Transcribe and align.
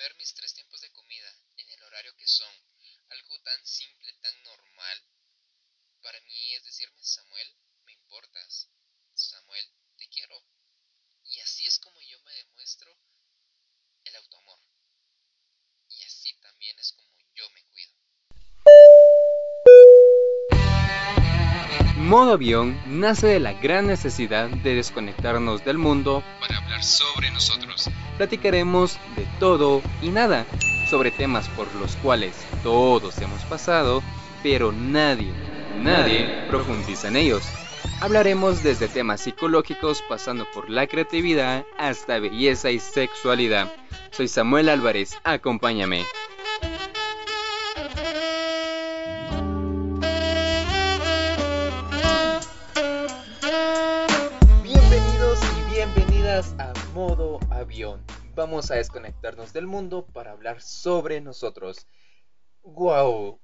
comer 0.00 0.16
mis 0.16 0.32
tres 0.32 0.54
tiempos 0.54 0.80
de 0.80 0.90
comida 0.92 1.30
en 1.58 1.68
el 1.68 1.82
horario 1.82 2.16
que 2.16 2.26
son, 2.26 2.48
algo 3.10 3.38
tan 3.40 3.66
simple, 3.66 4.10
tan 4.22 4.32
normal, 4.44 4.98
para 6.02 6.18
mí 6.22 6.54
es 6.54 6.64
decirme, 6.64 6.96
Samuel, 7.02 7.46
me 7.84 7.92
importas, 7.92 8.70
Samuel, 9.12 9.64
te 9.98 10.08
quiero. 10.08 10.42
Y 11.24 11.40
así 11.40 11.66
es 11.66 11.78
como 11.78 12.00
yo 12.00 12.18
me 12.22 12.32
demuestro 12.32 12.96
el 14.04 14.16
autoamor. 14.16 14.58
Y 15.90 16.02
así 16.04 16.32
también 16.40 16.78
es 16.78 16.92
como 16.92 17.20
yo 17.34 17.50
me 17.50 17.62
cuido. 17.64 17.92
Modo 21.96 22.32
avión 22.32 22.80
nace 22.86 23.26
de 23.26 23.40
la 23.40 23.52
gran 23.52 23.86
necesidad 23.86 24.48
de 24.48 24.74
desconectarnos 24.76 25.62
del 25.62 25.76
mundo 25.76 26.24
Para 26.40 26.56
hablar 26.56 26.82
sobre 26.82 27.30
nosotros. 27.32 27.90
Platicaremos 28.20 28.98
de 29.16 29.26
todo 29.38 29.80
y 30.02 30.10
nada, 30.10 30.44
sobre 30.90 31.10
temas 31.10 31.48
por 31.48 31.74
los 31.76 31.96
cuales 31.96 32.34
todos 32.62 33.16
hemos 33.22 33.40
pasado, 33.44 34.02
pero 34.42 34.72
nadie, 34.72 35.32
nadie 35.78 36.28
profundiza 36.46 37.08
en 37.08 37.16
ellos. 37.16 37.42
Hablaremos 38.02 38.62
desde 38.62 38.88
temas 38.88 39.22
psicológicos 39.22 40.04
pasando 40.06 40.46
por 40.52 40.68
la 40.68 40.86
creatividad 40.86 41.64
hasta 41.78 42.18
belleza 42.18 42.70
y 42.70 42.78
sexualidad. 42.78 43.72
Soy 44.10 44.28
Samuel 44.28 44.68
Álvarez, 44.68 45.16
acompáñame. 45.24 46.04
Modo 57.00 57.40
Avión. 57.50 58.04
Vamos 58.34 58.70
a 58.70 58.74
desconectarnos 58.74 59.54
del 59.54 59.66
mundo 59.66 60.04
para 60.04 60.32
hablar 60.32 60.60
sobre 60.60 61.22
nosotros. 61.22 61.86
¡Guau! 62.62 63.40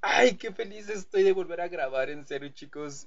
¡Ay, 0.00 0.36
qué 0.36 0.52
feliz 0.52 0.88
estoy 0.88 1.22
de 1.22 1.30
volver 1.30 1.60
a 1.60 1.68
grabar! 1.68 2.10
En 2.10 2.26
serio, 2.26 2.48
chicos. 2.48 3.06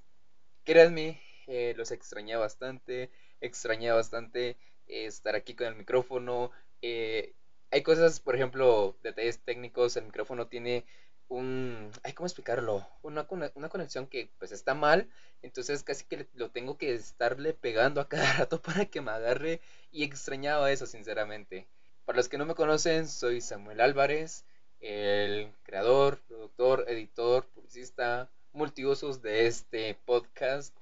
Créanme, 0.63 1.21
eh, 1.47 1.73
los 1.75 1.91
extrañé 1.91 2.37
bastante. 2.37 3.11
Extrañé 3.41 3.91
bastante 3.91 4.51
eh, 4.87 5.05
estar 5.05 5.35
aquí 5.35 5.53
con 5.53 5.67
el 5.67 5.75
micrófono. 5.75 6.51
Eh, 6.81 7.33
hay 7.69 7.83
cosas, 7.83 8.21
por 8.21 8.35
ejemplo, 8.35 8.97
detalles 9.03 9.43
técnicos. 9.43 9.97
El 9.97 10.05
micrófono 10.05 10.47
tiene 10.47 10.85
un... 11.29 11.91
Ay, 12.03 12.13
¿cómo 12.13 12.27
explicarlo? 12.27 12.85
Una, 13.01 13.25
una 13.55 13.69
conexión 13.69 14.07
que 14.07 14.29
pues 14.37 14.51
está 14.51 14.73
mal. 14.73 15.07
Entonces 15.41 15.83
casi 15.83 16.05
que 16.05 16.27
lo 16.33 16.49
tengo 16.51 16.77
que 16.77 16.93
estarle 16.93 17.53
pegando 17.53 18.01
a 18.01 18.09
cada 18.09 18.33
rato 18.39 18.61
para 18.61 18.85
que 18.85 19.01
me 19.01 19.11
agarre. 19.11 19.61
Y 19.91 20.03
extrañaba 20.03 20.71
eso, 20.71 20.85
sinceramente. 20.85 21.67
Para 22.05 22.17
los 22.17 22.27
que 22.29 22.37
no 22.37 22.45
me 22.45 22.55
conocen, 22.55 23.07
soy 23.07 23.39
Samuel 23.39 23.81
Álvarez, 23.81 24.43
el 24.81 25.53
creador, 25.63 26.19
productor, 26.27 26.85
editor, 26.87 27.45
publicista, 27.47 28.29
multiusos 28.51 29.21
de 29.21 29.47
este 29.47 29.95
podcast. 30.05 30.75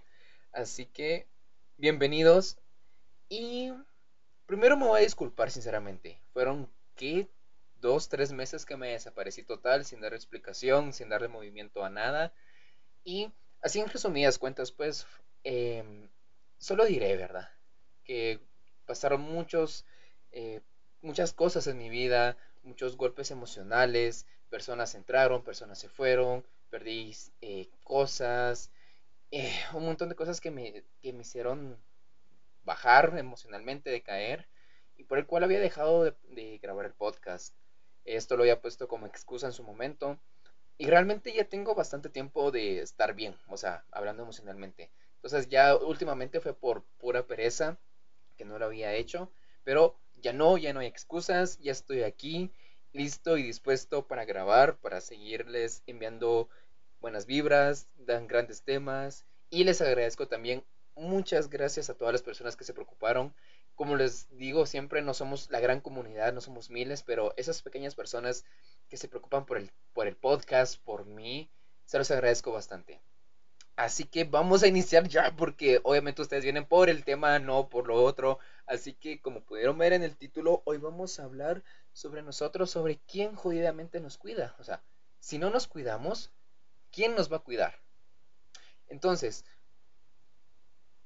Así 0.54 0.86
que, 0.86 1.28
bienvenidos. 1.78 2.58
Y 3.30 3.74
primero 4.46 4.78
me 4.78 4.88
voy 4.88 5.02
a 5.02 5.04
disculpar, 5.04 5.52
sinceramente. 5.52 6.22
Fueron, 6.32 6.70
¿qué? 6.96 7.28
Dos, 7.82 8.10
tres 8.10 8.32
meses 8.32 8.66
que 8.66 8.78
me 8.78 8.90
desaparecí 8.90 9.44
total, 9.44 9.86
sin 9.86 10.02
dar 10.02 10.14
explicación, 10.14 10.94
sin 10.94 11.10
darle 11.10 11.28
movimiento 11.28 11.84
a 11.84 11.90
nada. 11.90 12.34
Y 13.04 13.32
así 13.62 13.80
en 13.80 13.90
resumidas 13.90 14.38
cuentas, 14.40 14.72
pues, 14.72 15.06
em, 15.44 16.10
solo 16.58 16.86
diré, 16.86 17.16
¿verdad? 17.18 17.50
Que 18.04 18.40
pasaron 18.86 19.22
muchos, 19.22 19.86
eh, 20.32 20.62
muchas 21.02 21.34
cosas 21.34 21.68
en 21.68 21.78
mi 21.78 21.90
vida, 21.90 22.38
muchos 22.64 22.98
golpes 22.98 23.32
emocionales, 23.32 24.26
personas 24.50 24.96
entraron, 24.96 25.44
personas 25.44 25.80
se 25.80 25.90
fueron, 25.90 26.46
perdí 26.70 27.16
eh, 27.42 27.70
cosas, 27.84 28.72
eh, 29.32 29.54
un 29.74 29.86
montón 29.86 30.10
de 30.10 30.16
cosas 30.16 30.42
que 30.42 30.52
me, 30.52 30.84
que 31.02 31.14
me 31.14 31.22
hicieron 31.22 31.78
bajar 32.64 33.18
emocionalmente, 33.18 33.90
decaer, 33.90 34.48
y 34.98 35.04
por 35.06 35.18
el 35.20 35.26
cual 35.28 35.44
había 35.44 35.60
dejado 35.60 36.04
de, 36.04 36.16
de 36.30 36.58
grabar 36.60 36.86
el 36.86 36.94
podcast. 36.94 37.56
Esto 38.08 38.36
lo 38.36 38.44
había 38.44 38.62
puesto 38.62 38.88
como 38.88 39.06
excusa 39.06 39.48
en 39.48 39.54
su 39.54 39.64
momento, 39.64 40.20
y 40.78 40.88
realmente 40.88 41.34
ya 41.34 41.44
tengo 41.46 41.76
bastante 41.76 42.10
tiempo 42.10 42.52
de 42.52 42.82
estar 42.82 43.14
bien, 43.16 43.36
o 43.48 43.58
sea, 43.58 43.84
hablando 43.92 44.24
emocionalmente. 44.24 44.92
Entonces 45.16 45.50
ya 45.50 45.76
últimamente 45.76 46.40
fue 46.40 46.54
por 46.54 46.84
pura 47.00 47.26
pereza 47.26 47.78
que 48.38 48.46
no 48.46 48.60
lo 48.60 48.66
había 48.66 48.94
hecho, 48.94 49.32
pero 49.64 50.00
ya 50.16 50.34
no, 50.34 50.58
ya 50.58 50.74
no 50.74 50.80
hay 50.80 50.88
excusas, 50.88 51.58
ya 51.60 51.72
estoy 51.72 52.04
aquí, 52.04 52.52
listo 52.94 53.38
y 53.38 53.44
dispuesto 53.44 54.08
para 54.08 54.26
grabar, 54.26 54.78
para 54.78 55.02
seguirles 55.02 55.84
enviando 55.88 56.50
buenas 57.02 57.26
vibras, 57.26 57.88
dan 57.96 58.28
grandes 58.28 58.62
temas 58.62 59.26
y 59.50 59.64
les 59.64 59.82
agradezco 59.82 60.28
también 60.28 60.64
muchas 60.96 61.50
gracias 61.50 61.90
a 61.90 61.96
todas 61.96 62.12
las 62.12 62.24
personas 62.24 62.56
que 62.56 62.64
se 62.64 62.74
preocuparon. 62.74 63.34
Como 63.78 63.96
les 63.96 64.28
digo, 64.36 64.66
siempre 64.66 65.04
no 65.04 65.14
somos 65.14 65.52
la 65.52 65.60
gran 65.60 65.82
comunidad, 65.82 66.34
no 66.34 66.42
somos 66.42 66.72
miles, 66.72 67.04
pero 67.04 67.36
esas 67.38 67.62
pequeñas 67.62 67.94
personas 67.94 68.44
que 68.90 68.98
se 68.98 69.08
preocupan 69.08 69.46
por 69.46 69.58
el, 69.58 69.72
por 69.94 70.08
el 70.08 70.16
podcast, 70.16 70.82
por 70.84 71.06
mí, 71.06 71.48
se 71.86 72.00
los 72.00 72.10
agradezco 72.10 72.52
bastante. 72.52 73.00
Así 73.76 74.06
que 74.06 74.24
vamos 74.24 74.64
a 74.64 74.68
iniciar 74.68 75.08
ya 75.08 75.36
porque 75.36 75.80
obviamente 75.84 76.24
ustedes 76.24 76.44
vienen 76.44 76.66
por 76.66 76.90
el 76.90 77.04
tema, 77.04 77.38
no 77.38 77.70
por 77.70 77.88
lo 77.88 78.04
otro. 78.04 78.40
Así 78.66 78.94
que 78.94 79.22
como 79.22 79.44
pudieron 79.44 79.78
ver 79.78 79.94
en 79.94 80.02
el 80.02 80.18
título, 80.18 80.64
hoy 80.66 80.80
vamos 80.80 81.20
a 81.20 81.26
hablar 81.26 81.64
sobre 81.94 82.24
nosotros, 82.24 82.72
sobre 82.72 82.98
quién 83.08 83.36
jodidamente 83.36 84.00
nos 84.00 84.18
cuida. 84.18 84.56
O 84.58 84.64
sea, 84.64 84.82
si 85.20 85.38
no 85.38 85.52
nos 85.52 85.68
cuidamos, 85.68 86.32
¿quién 86.92 87.14
nos 87.14 87.32
va 87.32 87.38
a 87.38 87.44
cuidar? 87.44 87.80
Entonces, 88.88 89.46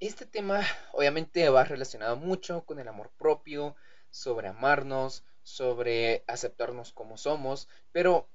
este 0.07 0.25
tema 0.25 0.61
obviamente 0.93 1.47
va 1.49 1.63
relacionado 1.63 2.15
mucho 2.15 2.65
con 2.65 2.79
el 2.79 2.87
amor 2.87 3.11
propio, 3.17 3.75
sobre 4.09 4.47
amarnos, 4.47 5.23
sobre 5.43 6.23
aceptarnos 6.27 6.91
como 6.91 7.17
somos, 7.17 7.67
pero 7.91 8.27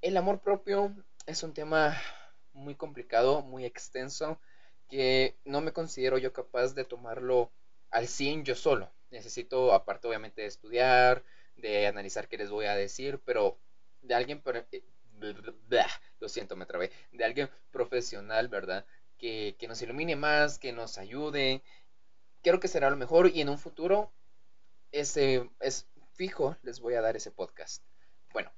el 0.00 0.16
amor 0.16 0.40
propio 0.40 0.94
es 1.26 1.42
un 1.42 1.52
tema 1.52 1.96
muy 2.52 2.74
complicado, 2.74 3.42
muy 3.42 3.64
extenso, 3.64 4.40
que 4.88 5.36
no 5.44 5.60
me 5.60 5.72
considero 5.72 6.18
yo 6.18 6.32
capaz 6.32 6.74
de 6.74 6.84
tomarlo 6.84 7.52
al 7.90 8.08
100 8.08 8.44
yo 8.44 8.54
solo. 8.54 8.90
Necesito, 9.10 9.72
aparte 9.74 10.08
obviamente 10.08 10.42
de 10.42 10.48
estudiar, 10.48 11.22
de 11.56 11.86
analizar 11.86 12.28
qué 12.28 12.38
les 12.38 12.50
voy 12.50 12.66
a 12.66 12.74
decir, 12.74 13.20
pero 13.24 13.58
de 14.00 14.14
alguien, 14.14 14.42
eh, 14.72 14.82
lo 16.20 16.28
siento, 16.28 16.56
me 16.56 16.66
trabé, 16.66 16.90
de 17.12 17.24
alguien 17.24 17.50
profesional, 17.70 18.48
¿verdad? 18.48 18.86
Que, 19.18 19.56
nos 19.66 19.82
ilumine 19.82 20.16
más, 20.16 20.58
que 20.58 20.72
nos 20.72 20.98
ayude. 20.98 21.62
Creo 22.42 22.60
que 22.60 22.68
será 22.68 22.90
lo 22.90 22.96
mejor 22.96 23.30
y 23.34 23.40
en 23.40 23.48
un 23.48 23.58
futuro 23.58 24.12
ese 24.92 25.50
es 25.60 25.86
fijo, 26.14 26.56
les 26.62 26.80
voy 26.80 26.94
a 26.94 27.00
dar 27.00 27.16
ese 27.16 27.30
podcast. 27.30 27.82
Bueno, 28.32 28.52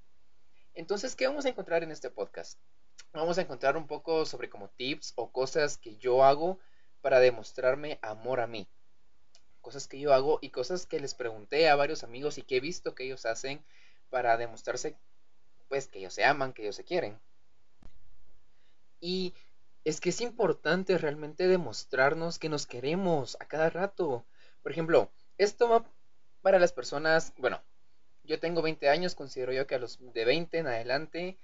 entonces, 0.74 1.16
¿qué 1.16 1.26
vamos 1.26 1.44
a 1.46 1.48
encontrar 1.48 1.82
en 1.82 1.90
este 1.90 2.10
podcast? 2.10 2.58
Vamos 3.12 3.38
a 3.38 3.42
encontrar 3.42 3.76
un 3.76 3.86
poco 3.86 4.24
sobre 4.24 4.48
como 4.48 4.68
tips 4.68 5.12
o 5.16 5.32
cosas 5.32 5.78
que 5.78 5.96
yo 5.96 6.24
hago 6.24 6.58
para 7.00 7.20
demostrarme 7.20 7.98
amor 8.02 8.40
a 8.40 8.46
mí. 8.46 8.68
Cosas 9.60 9.88
que 9.88 9.98
yo 9.98 10.14
hago 10.14 10.38
y 10.40 10.50
cosas 10.50 10.86
que 10.86 11.00
les 11.00 11.14
pregunté 11.14 11.68
a 11.68 11.76
varios 11.76 12.04
amigos 12.04 12.38
y 12.38 12.42
que 12.42 12.56
he 12.56 12.60
visto 12.60 12.94
que 12.94 13.04
ellos 13.04 13.26
hacen 13.26 13.62
para 14.10 14.36
demostrarse 14.36 14.96
pues 15.68 15.86
que 15.86 16.00
ellos 16.00 16.14
se 16.14 16.24
aman, 16.24 16.52
que 16.52 16.62
ellos 16.62 16.76
se 16.76 16.84
quieren. 16.84 17.20
Y 19.00 19.34
es 19.84 20.00
que 20.00 20.10
es 20.10 20.20
importante 20.20 20.98
realmente 20.98 21.48
demostrarnos 21.48 22.38
que 22.38 22.48
nos 22.48 22.66
queremos 22.66 23.36
a 23.40 23.46
cada 23.46 23.70
rato. 23.70 24.26
Por 24.62 24.72
ejemplo, 24.72 25.10
esto 25.38 25.68
va 25.68 25.84
para 26.42 26.58
las 26.58 26.72
personas, 26.72 27.32
bueno, 27.38 27.62
yo 28.24 28.38
tengo 28.40 28.62
20 28.62 28.88
años, 28.88 29.14
considero 29.14 29.52
yo 29.52 29.66
que 29.66 29.74
a 29.74 29.78
los 29.78 29.98
de 30.12 30.24
20 30.24 30.58
en 30.58 30.66
adelante, 30.66 31.38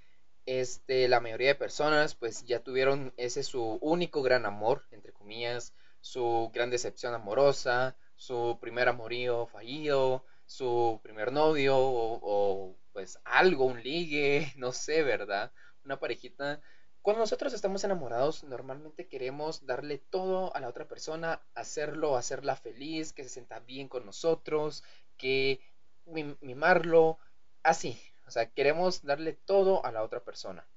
este, 0.45 1.07
la 1.07 1.19
mayoría 1.19 1.49
de 1.49 1.55
personas 1.55 2.15
pues 2.15 2.45
ya 2.45 2.63
tuvieron 2.63 3.13
ese 3.17 3.43
su 3.43 3.77
único 3.81 4.21
gran 4.21 4.45
amor, 4.45 4.85
entre 4.91 5.11
comillas, 5.11 5.73
su 6.01 6.51
gran 6.53 6.69
decepción 6.69 7.13
amorosa, 7.13 7.97
su 8.15 8.57
primer 8.61 8.87
amorío 8.87 9.47
fallido, 9.47 10.23
su 10.45 10.99
primer 11.03 11.31
novio 11.31 11.77
o, 11.77 12.19
o, 12.21 12.77
pues 12.93 13.19
algo, 13.25 13.65
un 13.65 13.83
ligue, 13.83 14.53
no 14.57 14.71
sé, 14.71 15.03
¿verdad? 15.03 15.51
Una 15.83 15.99
parejita. 15.99 16.61
Cuando 17.07 17.21
nosotros 17.21 17.53
estamos 17.53 17.85
enamorados, 17.85 18.43
normalmente 18.43 19.07
queremos 19.07 19.65
darle 19.65 19.97
todo 19.97 20.53
a 20.53 20.59
la 20.59 20.67
otra 20.67 20.89
persona, 20.89 21.41
hacerlo, 21.55 22.17
hacerla 22.17 22.57
feliz, 22.57 23.13
que 23.13 23.23
se 23.23 23.29
sienta 23.29 23.61
bien 23.61 23.87
con 23.87 24.05
nosotros, 24.05 24.83
que 25.15 25.61
mim- 26.03 26.35
mimarlo, 26.41 27.17
así. 27.63 27.97
O 28.25 28.31
sea, 28.31 28.51
queremos 28.51 29.03
darle 29.03 29.31
todo 29.31 29.85
a 29.85 29.93
la 29.93 30.03
otra 30.03 30.25
persona. 30.25 30.67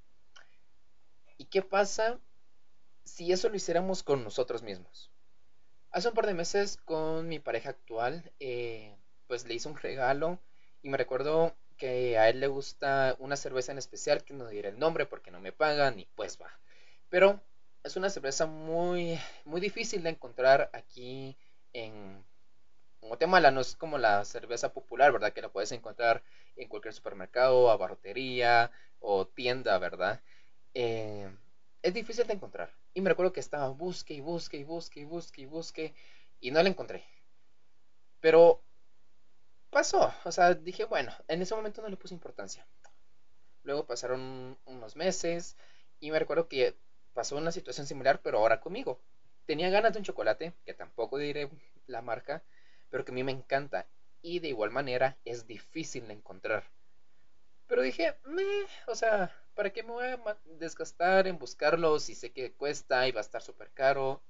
¿Y 1.38 1.46
qué 1.46 1.62
pasa 1.62 2.20
si 3.04 3.32
eso 3.32 3.48
lo 3.48 3.56
hiciéramos 3.56 4.02
con 4.02 4.24
nosotros 4.24 4.62
mismos? 4.62 5.10
Hace 5.92 6.08
un 6.08 6.14
par 6.14 6.26
de 6.26 6.34
meses 6.34 6.78
con 6.78 7.28
mi 7.28 7.38
pareja 7.40 7.70
actual, 7.70 8.32
eh, 8.40 8.96
pues 9.28 9.46
le 9.46 9.54
hice 9.54 9.68
un 9.68 9.76
regalo 9.78 10.40
Y 10.82 10.90
me 10.90 10.98
recuerdo 10.98 11.56
que 11.80 12.18
a 12.18 12.28
él 12.28 12.40
le 12.40 12.46
gusta 12.46 13.16
una 13.20 13.36
cerveza 13.36 13.72
en 13.72 13.78
especial, 13.78 14.22
que 14.22 14.34
no 14.34 14.46
diré 14.48 14.68
el 14.68 14.78
nombre 14.78 15.06
porque 15.06 15.30
no 15.30 15.40
me 15.40 15.50
pagan 15.50 15.98
y 15.98 16.04
pues 16.14 16.38
va. 16.40 16.52
Pero 17.08 17.40
es 17.82 17.96
una 17.96 18.10
cerveza 18.10 18.44
muy, 18.46 19.18
muy 19.46 19.62
difícil 19.62 20.02
de 20.02 20.10
encontrar 20.10 20.68
aquí 20.74 21.38
en 21.72 22.22
Guatemala. 23.00 23.50
No 23.50 23.62
es 23.62 23.76
como 23.76 23.96
la 23.96 24.26
cerveza 24.26 24.74
popular, 24.74 25.10
¿verdad? 25.10 25.32
Que 25.32 25.40
la 25.40 25.48
puedes 25.48 25.72
encontrar 25.72 26.22
en 26.56 26.68
cualquier 26.68 26.92
supermercado, 26.92 27.70
abarrotería 27.70 28.70
o 29.00 29.26
tienda, 29.26 29.78
¿verdad? 29.78 30.20
Eh, 30.74 31.34
es 31.82 31.94
difícil 31.94 32.26
de 32.26 32.34
encontrar. 32.34 32.74
Y 32.92 33.00
me 33.00 33.08
recuerdo 33.08 33.32
que 33.32 33.40
estaba 33.40 33.70
busque 33.70 34.12
y 34.12 34.20
busque 34.20 34.58
y 34.58 34.64
busque 34.64 35.00
y 35.00 35.04
busque 35.04 35.40
y 35.40 35.46
busque 35.46 35.94
y 36.40 36.50
no 36.50 36.62
la 36.62 36.68
encontré. 36.68 37.02
Pero 38.20 38.62
pasó, 39.70 40.12
o 40.24 40.32
sea, 40.32 40.54
dije, 40.54 40.84
bueno, 40.84 41.12
en 41.28 41.42
ese 41.42 41.54
momento 41.54 41.82
no 41.82 41.88
le 41.88 41.96
puse 41.96 42.14
importancia. 42.14 42.66
Luego 43.62 43.86
pasaron 43.86 44.58
unos 44.64 44.96
meses 44.96 45.56
y 46.00 46.10
me 46.10 46.18
recuerdo 46.18 46.48
que 46.48 46.76
pasó 47.12 47.36
una 47.36 47.52
situación 47.52 47.86
similar, 47.86 48.20
pero 48.22 48.38
ahora 48.38 48.60
conmigo. 48.60 49.00
Tenía 49.46 49.70
ganas 49.70 49.92
de 49.92 49.98
un 49.98 50.04
chocolate, 50.04 50.54
que 50.64 50.74
tampoco 50.74 51.18
diré 51.18 51.50
la 51.86 52.02
marca, 52.02 52.42
pero 52.88 53.04
que 53.04 53.12
a 53.12 53.14
mí 53.14 53.24
me 53.24 53.32
encanta. 53.32 53.86
Y 54.22 54.40
de 54.40 54.48
igual 54.48 54.70
manera 54.70 55.16
es 55.24 55.46
difícil 55.46 56.06
de 56.06 56.14
encontrar. 56.14 56.64
Pero 57.66 57.82
dije, 57.82 58.14
o 58.86 58.94
sea, 58.94 59.30
¿para 59.54 59.70
qué 59.70 59.82
me 59.82 59.92
voy 59.92 60.06
a 60.06 60.38
desgastar 60.44 61.26
en 61.26 61.38
buscarlo 61.38 61.98
si 62.00 62.14
sé 62.14 62.32
que 62.32 62.52
cuesta 62.52 63.06
y 63.06 63.12
va 63.12 63.20
a 63.20 63.22
estar 63.22 63.42
súper 63.42 63.70
caro? 63.72 64.22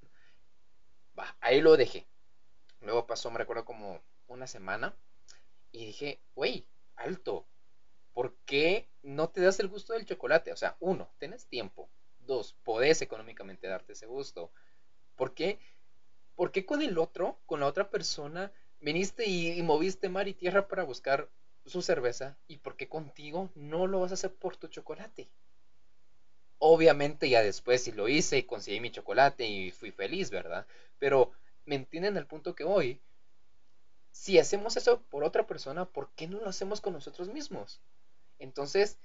Ahí 1.40 1.60
lo 1.60 1.76
dejé. 1.76 2.06
Luego 2.80 3.06
pasó, 3.06 3.30
me 3.30 3.38
recuerdo, 3.38 3.64
como 3.64 4.00
una 4.28 4.46
semana. 4.46 4.94
Y 5.72 5.86
dije, 5.86 6.20
güey, 6.34 6.66
alto. 6.96 7.46
¿Por 8.12 8.34
qué 8.44 8.88
no 9.02 9.28
te 9.30 9.40
das 9.40 9.60
el 9.60 9.68
gusto 9.68 9.92
del 9.92 10.04
chocolate? 10.04 10.52
O 10.52 10.56
sea, 10.56 10.76
uno, 10.80 11.10
tienes 11.18 11.46
tiempo. 11.46 11.88
Dos, 12.18 12.56
podés 12.64 13.02
económicamente 13.02 13.66
darte 13.66 13.92
ese 13.92 14.06
gusto. 14.06 14.52
¿Por 15.16 15.34
qué? 15.34 15.58
¿Por 16.34 16.52
qué 16.52 16.64
con 16.64 16.82
el 16.82 16.98
otro, 16.98 17.38
con 17.46 17.60
la 17.60 17.66
otra 17.66 17.90
persona, 17.90 18.52
viniste 18.80 19.26
y, 19.26 19.62
moviste 19.62 20.08
mar 20.08 20.26
y 20.28 20.34
tierra 20.34 20.68
para 20.68 20.84
buscar 20.84 21.28
su 21.66 21.82
cerveza? 21.82 22.38
¿Y 22.48 22.58
por 22.58 22.76
qué 22.76 22.88
contigo 22.88 23.50
no 23.54 23.86
lo 23.86 24.00
vas 24.00 24.10
a 24.10 24.14
hacer 24.14 24.34
por 24.34 24.56
tu 24.56 24.68
chocolate? 24.68 25.28
Obviamente 26.58 27.28
ya 27.28 27.42
después 27.42 27.82
sí 27.84 27.92
lo 27.92 28.08
hice 28.08 28.38
y 28.38 28.42
conseguí 28.42 28.80
mi 28.80 28.90
chocolate 28.90 29.46
y 29.46 29.70
fui 29.70 29.90
feliz, 29.90 30.30
¿verdad? 30.30 30.66
Pero 30.98 31.32
me 31.64 31.74
entienden 31.74 32.16
el 32.16 32.26
punto 32.26 32.54
que 32.54 32.64
voy. 32.64 33.00
Si 34.10 34.38
hacemos 34.38 34.76
eso 34.76 35.02
por 35.02 35.24
otra 35.24 35.46
persona, 35.46 35.84
¿por 35.86 36.10
qué 36.12 36.26
no 36.26 36.40
lo 36.40 36.48
hacemos 36.48 36.80
con 36.80 36.92
nosotros 36.92 37.28
mismos? 37.28 37.80
Entonces, 38.38 38.98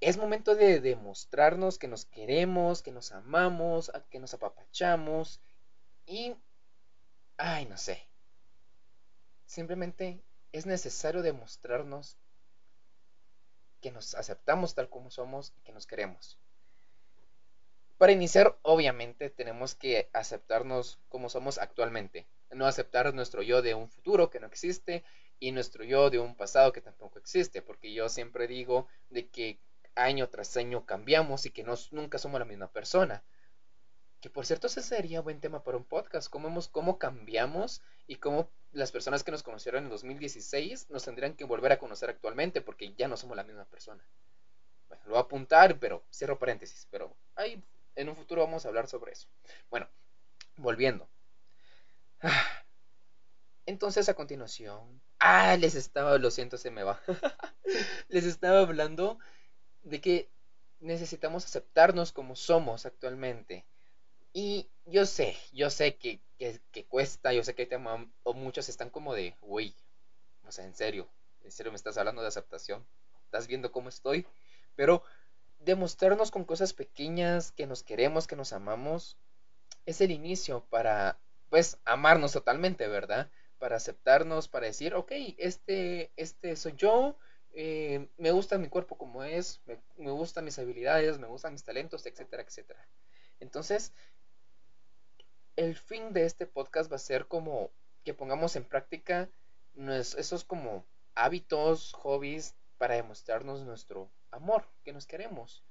es 0.00 0.16
momento 0.16 0.54
de 0.54 0.80
demostrarnos 0.80 1.78
que 1.78 1.88
nos 1.88 2.04
queremos, 2.04 2.82
que 2.82 2.92
nos 2.92 3.12
amamos, 3.12 3.90
que 4.10 4.18
nos 4.18 4.34
apapachamos 4.34 5.40
y... 6.06 6.36
Ay, 7.36 7.66
no 7.66 7.76
sé. 7.76 8.06
Simplemente 9.46 10.22
es 10.52 10.66
necesario 10.66 11.22
demostrarnos 11.22 12.16
que 13.80 13.90
nos 13.90 14.14
aceptamos 14.14 14.74
tal 14.74 14.88
como 14.88 15.10
somos 15.10 15.52
y 15.56 15.60
que 15.62 15.72
nos 15.72 15.86
queremos. 15.86 16.38
Para 17.96 18.12
iniciar, 18.12 18.56
obviamente, 18.62 19.30
tenemos 19.30 19.74
que 19.74 20.08
aceptarnos 20.12 20.98
como 21.08 21.28
somos 21.28 21.58
actualmente. 21.58 22.26
No 22.50 22.66
aceptar 22.66 23.12
nuestro 23.14 23.42
yo 23.42 23.62
de 23.62 23.74
un 23.74 23.88
futuro 23.88 24.30
que 24.30 24.40
no 24.40 24.46
existe 24.46 25.04
y 25.40 25.52
nuestro 25.52 25.84
yo 25.84 26.10
de 26.10 26.18
un 26.18 26.34
pasado 26.34 26.72
que 26.72 26.80
tampoco 26.80 27.18
existe. 27.18 27.62
Porque 27.62 27.92
yo 27.92 28.08
siempre 28.08 28.46
digo 28.46 28.88
de 29.10 29.28
que 29.28 29.58
año 29.94 30.28
tras 30.28 30.56
año 30.56 30.86
cambiamos 30.86 31.46
y 31.46 31.50
que 31.50 31.64
nunca 31.90 32.18
somos 32.18 32.38
la 32.38 32.44
misma 32.44 32.70
persona. 32.70 33.22
Que 34.20 34.30
por 34.30 34.46
cierto, 34.46 34.66
ese 34.66 34.82
sería 34.82 35.20
buen 35.20 35.40
tema 35.40 35.62
para 35.62 35.76
un 35.76 35.84
podcast. 35.84 36.28
Cómo, 36.28 36.60
cómo 36.72 36.98
cambiamos 36.98 37.82
y 38.06 38.16
cómo 38.16 38.50
las 38.72 38.92
personas 38.92 39.22
que 39.22 39.30
nos 39.30 39.42
conocieron 39.42 39.84
en 39.84 39.90
2016 39.90 40.90
nos 40.90 41.04
tendrían 41.04 41.34
que 41.34 41.44
volver 41.44 41.72
a 41.72 41.78
conocer 41.78 42.10
actualmente 42.10 42.60
porque 42.60 42.92
ya 42.94 43.08
no 43.08 43.16
somos 43.16 43.36
la 43.36 43.44
misma 43.44 43.64
persona. 43.66 44.04
Bueno, 44.88 45.04
lo 45.04 45.10
voy 45.10 45.18
a 45.18 45.22
apuntar, 45.22 45.78
pero 45.78 46.02
cierro 46.12 46.38
paréntesis. 46.38 46.86
Pero 46.90 47.14
ahí 47.36 47.62
en 47.94 48.08
un 48.08 48.16
futuro 48.16 48.42
vamos 48.42 48.64
a 48.64 48.68
hablar 48.68 48.88
sobre 48.88 49.12
eso. 49.12 49.28
Bueno, 49.70 49.88
volviendo. 50.56 51.08
Entonces 53.66 54.08
a 54.08 54.14
continuación... 54.14 55.00
Ah, 55.20 55.56
les 55.56 55.74
estaba, 55.74 56.16
lo 56.18 56.30
siento, 56.30 56.56
se 56.56 56.70
me 56.70 56.84
va. 56.84 57.00
les 58.08 58.24
estaba 58.24 58.60
hablando 58.60 59.18
de 59.82 60.00
que 60.00 60.30
necesitamos 60.80 61.44
aceptarnos 61.44 62.12
como 62.12 62.36
somos 62.36 62.86
actualmente. 62.86 63.66
Y 64.32 64.68
yo 64.86 65.06
sé, 65.06 65.36
yo 65.52 65.70
sé 65.70 65.96
que, 65.96 66.20
que, 66.38 66.84
cuesta, 66.84 67.32
yo 67.32 67.42
sé 67.42 67.54
que 67.54 67.68
o 68.22 68.32
muchos 68.34 68.68
están 68.68 68.90
como 68.90 69.14
de, 69.14 69.34
uy, 69.42 69.74
o 70.46 70.52
sea, 70.52 70.64
en 70.64 70.74
serio, 70.74 71.08
en 71.42 71.50
serio 71.50 71.72
me 71.72 71.76
estás 71.76 71.98
hablando 71.98 72.22
de 72.22 72.28
aceptación, 72.28 72.86
estás 73.24 73.46
viendo 73.46 73.72
cómo 73.72 73.88
estoy, 73.88 74.26
pero 74.76 75.02
demostrarnos 75.58 76.30
con 76.30 76.44
cosas 76.44 76.72
pequeñas 76.72 77.52
que 77.52 77.66
nos 77.66 77.82
queremos, 77.82 78.26
que 78.26 78.36
nos 78.36 78.52
amamos, 78.52 79.16
es 79.86 80.00
el 80.00 80.10
inicio 80.10 80.64
para, 80.70 81.18
pues, 81.50 81.78
amarnos 81.84 82.32
totalmente, 82.32 82.86
¿verdad? 82.88 83.30
Para 83.58 83.76
aceptarnos, 83.76 84.48
para 84.48 84.66
decir, 84.66 84.94
ok, 84.94 85.12
este, 85.38 86.12
este 86.16 86.56
soy 86.56 86.74
yo, 86.76 87.16
eh, 87.52 88.08
me 88.16 88.30
gusta 88.30 88.58
mi 88.58 88.68
cuerpo 88.68 88.96
como 88.96 89.24
es, 89.24 89.60
me, 89.66 89.80
me 89.96 90.10
gustan 90.10 90.44
mis 90.44 90.58
habilidades, 90.58 91.18
me 91.18 91.26
gustan 91.26 91.52
mis 91.52 91.64
talentos, 91.64 92.06
etcétera, 92.06 92.42
etcétera. 92.42 92.86
Entonces, 93.40 93.92
el 95.56 95.74
fin 95.74 96.12
de 96.12 96.24
este 96.24 96.46
podcast 96.46 96.90
va 96.90 96.96
a 96.96 97.00
ser 97.00 97.26
como 97.26 97.70
que 98.04 98.14
pongamos 98.14 98.54
en 98.56 98.64
práctica 98.64 99.28
esos 100.16 100.44
como 100.44 100.84
hábitos, 101.14 101.92
hobbies, 101.94 102.54
para 102.78 102.94
demostrarnos 102.94 103.64
nuestro 103.64 104.10
amor, 104.30 104.64
que 104.84 104.92
nos 104.92 105.06
queremos. 105.06 105.64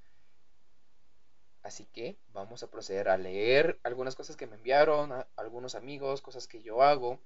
Así 1.63 1.85
que 1.85 2.17
vamos 2.29 2.63
a 2.63 2.71
proceder 2.71 3.09
a 3.09 3.17
leer 3.17 3.79
algunas 3.83 4.15
cosas 4.15 4.37
que 4.37 4.47
me 4.47 4.55
enviaron, 4.55 5.11
algunos 5.35 5.75
amigos, 5.75 6.21
cosas 6.21 6.47
que 6.47 6.61
yo 6.61 6.81
hago. 6.81 7.19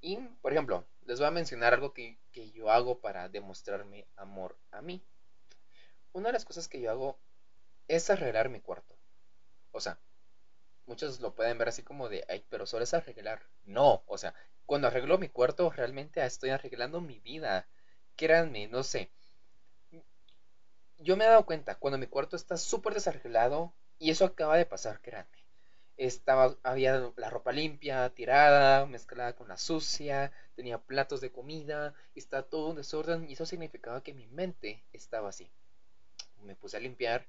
Y, 0.00 0.16
por 0.42 0.52
ejemplo, 0.52 0.84
les 1.06 1.18
voy 1.18 1.28
a 1.28 1.30
mencionar 1.30 1.74
algo 1.74 1.92
que, 1.92 2.18
que 2.32 2.50
yo 2.50 2.70
hago 2.70 3.00
para 3.00 3.28
demostrarme 3.28 4.06
amor 4.16 4.58
a 4.70 4.82
mí. 4.82 5.02
Una 6.12 6.28
de 6.28 6.34
las 6.34 6.44
cosas 6.44 6.68
que 6.68 6.80
yo 6.80 6.90
hago 6.90 7.18
es 7.88 8.10
arreglar 8.10 8.48
mi 8.48 8.60
cuarto. 8.60 8.96
O 9.72 9.80
sea, 9.80 9.98
muchos 10.86 11.20
lo 11.20 11.34
pueden 11.34 11.58
ver 11.58 11.68
así 11.68 11.82
como 11.82 12.08
de, 12.08 12.24
ay, 12.28 12.44
pero 12.48 12.66
solo 12.66 12.84
es 12.84 12.94
arreglar. 12.94 13.42
No, 13.64 14.02
o 14.06 14.18
sea, 14.18 14.34
cuando 14.66 14.88
arreglo 14.88 15.18
mi 15.18 15.28
cuarto, 15.28 15.70
realmente 15.70 16.24
estoy 16.24 16.50
arreglando 16.50 17.00
mi 17.00 17.20
vida. 17.20 17.68
Créanme, 18.16 18.68
no 18.68 18.82
sé 18.82 19.10
yo 20.98 21.16
me 21.16 21.24
he 21.24 21.28
dado 21.28 21.46
cuenta 21.46 21.76
cuando 21.76 21.98
mi 21.98 22.06
cuarto 22.06 22.36
está 22.36 22.56
súper 22.56 22.94
desarreglado 22.94 23.74
y 23.98 24.10
eso 24.10 24.24
acaba 24.24 24.56
de 24.56 24.66
pasar, 24.66 25.00
créanme. 25.00 25.44
Estaba, 25.96 26.56
había 26.64 27.12
la 27.16 27.30
ropa 27.30 27.52
limpia, 27.52 28.10
tirada, 28.10 28.86
mezclada 28.86 29.34
con 29.36 29.48
la 29.48 29.56
sucia, 29.56 30.32
tenía 30.56 30.78
platos 30.78 31.20
de 31.20 31.30
comida, 31.30 31.94
estaba 32.14 32.42
todo 32.42 32.70
en 32.70 32.76
desorden 32.76 33.28
y 33.28 33.34
eso 33.34 33.46
significaba 33.46 34.02
que 34.02 34.14
mi 34.14 34.26
mente 34.26 34.84
estaba 34.92 35.28
así. 35.28 35.50
Me 36.42 36.56
puse 36.56 36.76
a 36.76 36.80
limpiar 36.80 37.26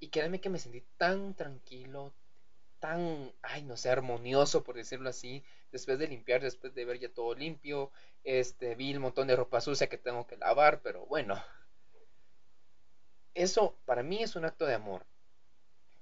y 0.00 0.08
créanme 0.10 0.40
que 0.40 0.50
me 0.50 0.58
sentí 0.58 0.82
tan 0.96 1.34
tranquilo, 1.34 2.12
tan, 2.80 3.32
ay, 3.42 3.62
no 3.64 3.76
sé, 3.76 3.90
armonioso 3.90 4.62
por 4.64 4.76
decirlo 4.76 5.08
así, 5.08 5.44
después 5.72 5.98
de 5.98 6.08
limpiar, 6.08 6.42
después 6.42 6.74
de 6.74 6.84
ver 6.84 6.98
ya 6.98 7.08
todo 7.08 7.34
limpio, 7.34 7.90
este, 8.24 8.74
vi 8.74 8.92
el 8.92 9.00
montón 9.00 9.26
de 9.28 9.36
ropa 9.36 9.60
sucia 9.60 9.88
que 9.88 9.98
tengo 9.98 10.26
que 10.26 10.36
lavar, 10.36 10.80
pero 10.82 11.06
bueno, 11.06 11.42
eso 13.36 13.76
para 13.84 14.02
mí 14.02 14.22
es 14.22 14.34
un 14.34 14.44
acto 14.44 14.64
de 14.66 14.74
amor. 14.74 15.04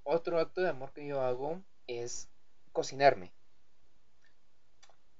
Otro 0.05 0.39
acto 0.39 0.61
de 0.61 0.69
amor 0.69 0.93
que 0.93 1.07
yo 1.07 1.21
hago 1.21 1.61
es 1.87 2.29
cocinarme. 2.73 3.33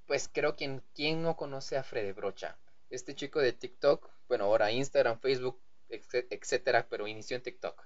Pues 0.07 0.31
creo 0.33 0.55
que 0.55 0.81
quien 0.95 1.23
no 1.23 1.37
conoce 1.37 1.77
a 1.77 1.83
Freddy 1.83 2.13
Brocha, 2.13 2.57
este 2.91 3.15
chico 3.15 3.41
de 3.41 3.53
TikTok, 3.53 4.09
bueno, 4.29 4.45
ahora 4.45 4.71
Instagram, 4.71 5.19
Facebook, 5.19 5.59
etcétera, 5.89 6.87
pero 6.89 7.09
inició 7.09 7.37
en 7.37 7.43
TikTok. 7.43 7.85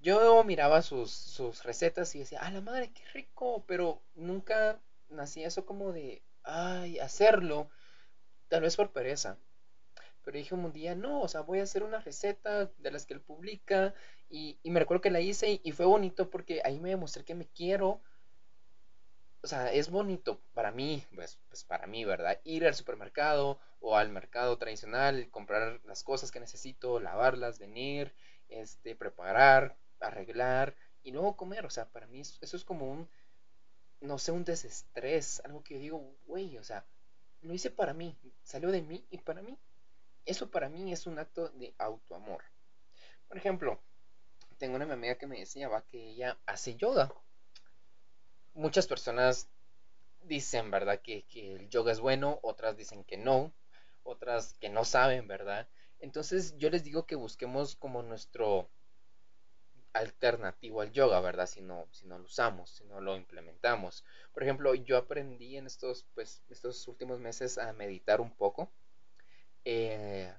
Yo 0.00 0.44
miraba 0.44 0.82
sus, 0.82 1.10
sus 1.10 1.62
recetas 1.64 2.14
y 2.14 2.18
decía, 2.18 2.40
ah, 2.42 2.50
la 2.50 2.60
madre, 2.60 2.92
qué 2.92 3.04
rico, 3.14 3.64
pero 3.66 4.02
nunca 4.14 4.78
nací 5.08 5.42
eso 5.42 5.64
como 5.64 5.92
de, 5.92 6.22
ay, 6.42 6.98
hacerlo, 6.98 7.70
tal 8.48 8.62
vez 8.62 8.76
por 8.76 8.92
pereza. 8.92 9.38
Pero 10.24 10.38
dije 10.38 10.54
un 10.54 10.72
día, 10.72 10.94
no, 10.94 11.20
o 11.20 11.28
sea, 11.28 11.42
voy 11.42 11.60
a 11.60 11.64
hacer 11.64 11.82
una 11.82 12.00
receta 12.00 12.66
de 12.78 12.90
las 12.90 13.06
que 13.06 13.14
él 13.14 13.20
publica. 13.20 13.94
Y, 14.30 14.58
me 14.64 14.80
recuerdo 14.80 15.02
que 15.02 15.10
la 15.10 15.20
hice 15.20 15.60
y, 15.62 15.72
fue 15.72 15.86
bonito 15.86 16.30
porque 16.30 16.62
ahí 16.64 16.80
me 16.80 16.90
demostré 16.90 17.24
que 17.24 17.34
me 17.34 17.46
quiero. 17.48 18.00
o 19.42 19.46
sea, 19.46 19.72
es 19.72 19.90
bonito 19.90 20.40
para 20.54 20.70
mí, 20.72 21.04
pues, 21.14 21.38
pues 21.48 21.64
para 21.64 21.86
mí, 21.86 22.04
¿verdad? 22.04 22.40
Ir 22.44 22.66
al 22.66 22.74
supermercado 22.74 23.58
o 23.80 23.96
al 23.96 24.08
mercado 24.08 24.56
tradicional, 24.58 25.28
comprar 25.30 25.80
las 25.84 26.02
cosas 26.02 26.30
que 26.30 26.40
necesito, 26.40 27.00
lavarlas, 27.00 27.58
venir, 27.58 28.14
este, 28.48 28.96
preparar, 28.96 29.76
arreglar 30.00 30.74
y 31.02 31.12
luego 31.12 31.36
comer. 31.36 31.66
O 31.66 31.70
sea, 31.70 31.86
para 31.90 32.06
mí 32.06 32.20
eso 32.20 32.56
es 32.56 32.64
como 32.64 32.90
un, 32.90 33.08
no 34.00 34.18
sé, 34.18 34.32
un 34.32 34.44
desestrés, 34.44 35.40
algo 35.44 35.62
que 35.62 35.74
yo 35.74 35.80
digo, 35.80 36.16
güey, 36.26 36.56
o 36.58 36.64
sea, 36.64 36.86
lo 37.42 37.52
hice 37.52 37.70
para 37.70 37.92
mí, 37.92 38.16
salió 38.42 38.70
de 38.70 38.82
mí 38.82 39.04
y 39.10 39.18
para 39.18 39.42
mí. 39.42 39.58
Eso 40.26 40.50
para 40.50 40.68
mí 40.68 40.92
es 40.92 41.06
un 41.06 41.18
acto 41.18 41.48
de 41.50 41.74
autoamor. 41.78 42.42
Por 43.28 43.36
ejemplo, 43.36 43.80
tengo 44.58 44.76
una 44.76 44.92
amiga 44.92 45.16
que 45.16 45.26
me 45.26 45.38
decía, 45.38 45.68
va, 45.68 45.82
que 45.82 46.10
ella 46.10 46.38
hace 46.46 46.76
yoga 46.76 47.12
muchas 48.54 48.86
personas 48.86 49.48
dicen, 50.22 50.70
¿verdad? 50.70 51.00
Que, 51.00 51.26
el 51.32 51.68
yoga 51.68 51.92
es 51.92 52.00
bueno, 52.00 52.38
otras 52.42 52.76
dicen 52.76 53.04
que 53.04 53.16
no, 53.16 53.52
otras 54.04 54.54
que 54.54 54.68
no 54.68 54.84
saben, 54.84 55.28
¿verdad? 55.28 55.68
Entonces 55.98 56.56
yo 56.56 56.70
les 56.70 56.84
digo 56.84 57.06
que 57.06 57.16
busquemos 57.16 57.76
como 57.76 58.02
nuestro 58.02 58.68
alternativo 59.92 60.80
al 60.80 60.92
yoga, 60.92 61.20
¿verdad? 61.20 61.46
Si 61.46 61.60
no, 61.60 61.86
si 61.92 62.06
no 62.06 62.18
lo 62.18 62.24
usamos, 62.24 62.70
si 62.70 62.84
no 62.84 63.00
lo 63.00 63.16
implementamos. 63.16 64.04
Por 64.32 64.42
ejemplo, 64.42 64.74
yo 64.74 64.96
aprendí 64.96 65.56
en 65.56 65.66
estos, 65.66 66.04
pues, 66.14 66.42
estos 66.48 66.88
últimos 66.88 67.20
meses 67.20 67.58
a 67.58 67.72
meditar 67.72 68.20
un 68.20 68.34
poco. 68.34 68.70
Eh, 69.64 70.32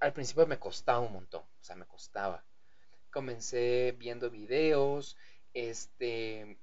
al 0.00 0.12
principio 0.12 0.46
me 0.46 0.58
costaba 0.58 1.00
un 1.00 1.12
montón, 1.12 1.42
o 1.42 1.64
sea, 1.64 1.76
me 1.76 1.86
costaba. 1.86 2.44
Comencé 3.10 3.94
viendo 3.98 4.30
videos, 4.30 5.16
este, 5.54 6.58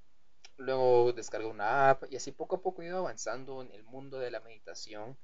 luego 0.58 1.14
descargué 1.14 1.48
una 1.48 1.90
app 1.92 2.06
y 2.12 2.16
así 2.18 2.32
poco 2.32 2.58
a 2.58 2.62
poco 2.62 2.82
he 2.82 2.88
ido 2.88 3.00
avanzando 3.00 3.62
en 3.62 3.72
el 3.72 3.84
mundo 3.84 4.20
de 4.20 4.32
la 4.32 4.40
meditación 4.42 5.18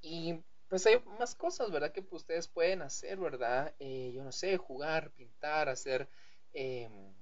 y 0.00 0.42
pues 0.68 0.86
hay 0.86 1.00
más 1.18 1.34
cosas, 1.34 1.70
¿verdad? 1.72 1.92
Que 1.92 2.06
ustedes 2.10 2.48
pueden 2.48 2.82
hacer, 2.82 3.18
¿verdad? 3.18 3.74
Eh, 3.80 4.12
yo 4.14 4.24
no 4.24 4.32
sé, 4.32 4.56
jugar, 4.56 5.12
pintar, 5.12 5.68
hacer, 5.68 6.08
em, 6.52 7.14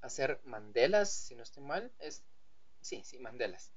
hacer 0.00 0.40
mandelas, 0.44 1.10
si 1.10 1.34
no 1.34 1.42
estoy 1.42 1.62
mal, 1.64 1.92
es, 1.98 2.24
sí, 2.80 3.02
sí, 3.04 3.18
mandelas, 3.18 3.72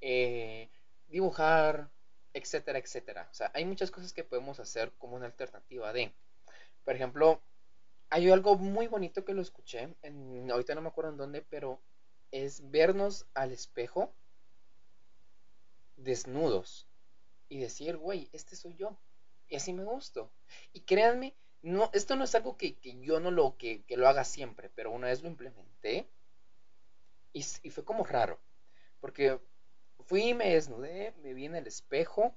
eh, 0.00 0.70
dibujar, 1.08 1.90
etcétera, 2.32 2.78
etcétera. 2.78 3.28
O 3.30 3.34
sea, 3.34 3.50
hay 3.54 3.64
muchas 3.64 3.90
cosas 3.90 4.12
que 4.12 4.24
podemos 4.24 4.60
hacer 4.60 4.92
como 4.98 5.16
una 5.16 5.26
alternativa 5.26 5.92
de, 5.92 6.12
por 6.84 6.94
ejemplo, 6.94 7.40
hay 8.10 8.30
algo 8.30 8.56
muy 8.56 8.86
bonito 8.86 9.24
que 9.24 9.34
lo 9.34 9.42
escuché, 9.42 9.94
en, 10.02 10.50
ahorita 10.50 10.74
no 10.74 10.82
me 10.82 10.88
acuerdo 10.88 11.10
en 11.10 11.18
dónde, 11.18 11.42
pero 11.42 11.80
es 12.30 12.70
vernos 12.70 13.26
al 13.34 13.52
espejo 13.52 14.12
desnudos 15.96 16.86
y 17.48 17.58
decir, 17.58 17.96
güey, 17.96 18.28
este 18.32 18.56
soy 18.56 18.74
yo. 18.76 18.96
Y 19.48 19.56
así 19.56 19.72
me 19.72 19.84
gusto. 19.84 20.30
Y 20.72 20.82
créanme, 20.82 21.34
no, 21.62 21.90
esto 21.92 22.16
no 22.16 22.24
es 22.24 22.34
algo 22.34 22.56
que, 22.56 22.76
yo 23.00 23.20
no 23.20 23.30
lo, 23.30 23.56
que, 23.56 23.84
lo 23.88 24.08
haga 24.08 24.24
siempre, 24.24 24.70
pero 24.74 24.90
una 24.90 25.08
vez 25.08 25.22
lo 25.22 25.28
implementé 25.28 26.08
y, 27.32 27.44
y 27.62 27.70
fue 27.70 27.84
como 27.84 28.04
raro. 28.04 28.38
Porque 29.00 29.40
fui 30.00 30.34
me 30.34 30.50
desnudé, 30.54 31.14
me 31.22 31.34
vi 31.34 31.46
en 31.46 31.56
el 31.56 31.66
espejo 31.66 32.34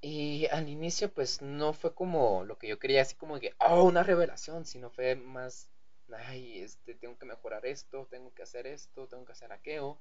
y 0.00 0.46
al 0.46 0.68
inicio 0.68 1.12
pues 1.12 1.42
no 1.42 1.72
fue 1.72 1.94
como 1.94 2.44
lo 2.44 2.58
que 2.58 2.68
yo 2.68 2.78
quería, 2.78 3.02
así 3.02 3.16
como 3.16 3.38
que, 3.38 3.54
oh, 3.58 3.84
una 3.84 4.02
revelación, 4.02 4.64
sino 4.64 4.90
fue 4.90 5.14
más, 5.14 5.68
ay, 6.12 6.60
este, 6.60 6.94
tengo 6.94 7.18
que 7.18 7.26
mejorar 7.26 7.66
esto, 7.66 8.06
tengo 8.10 8.32
que 8.34 8.42
hacer 8.42 8.66
esto, 8.66 9.06
tengo 9.08 9.24
que 9.24 9.32
hacer 9.32 9.52
aquello. 9.52 9.98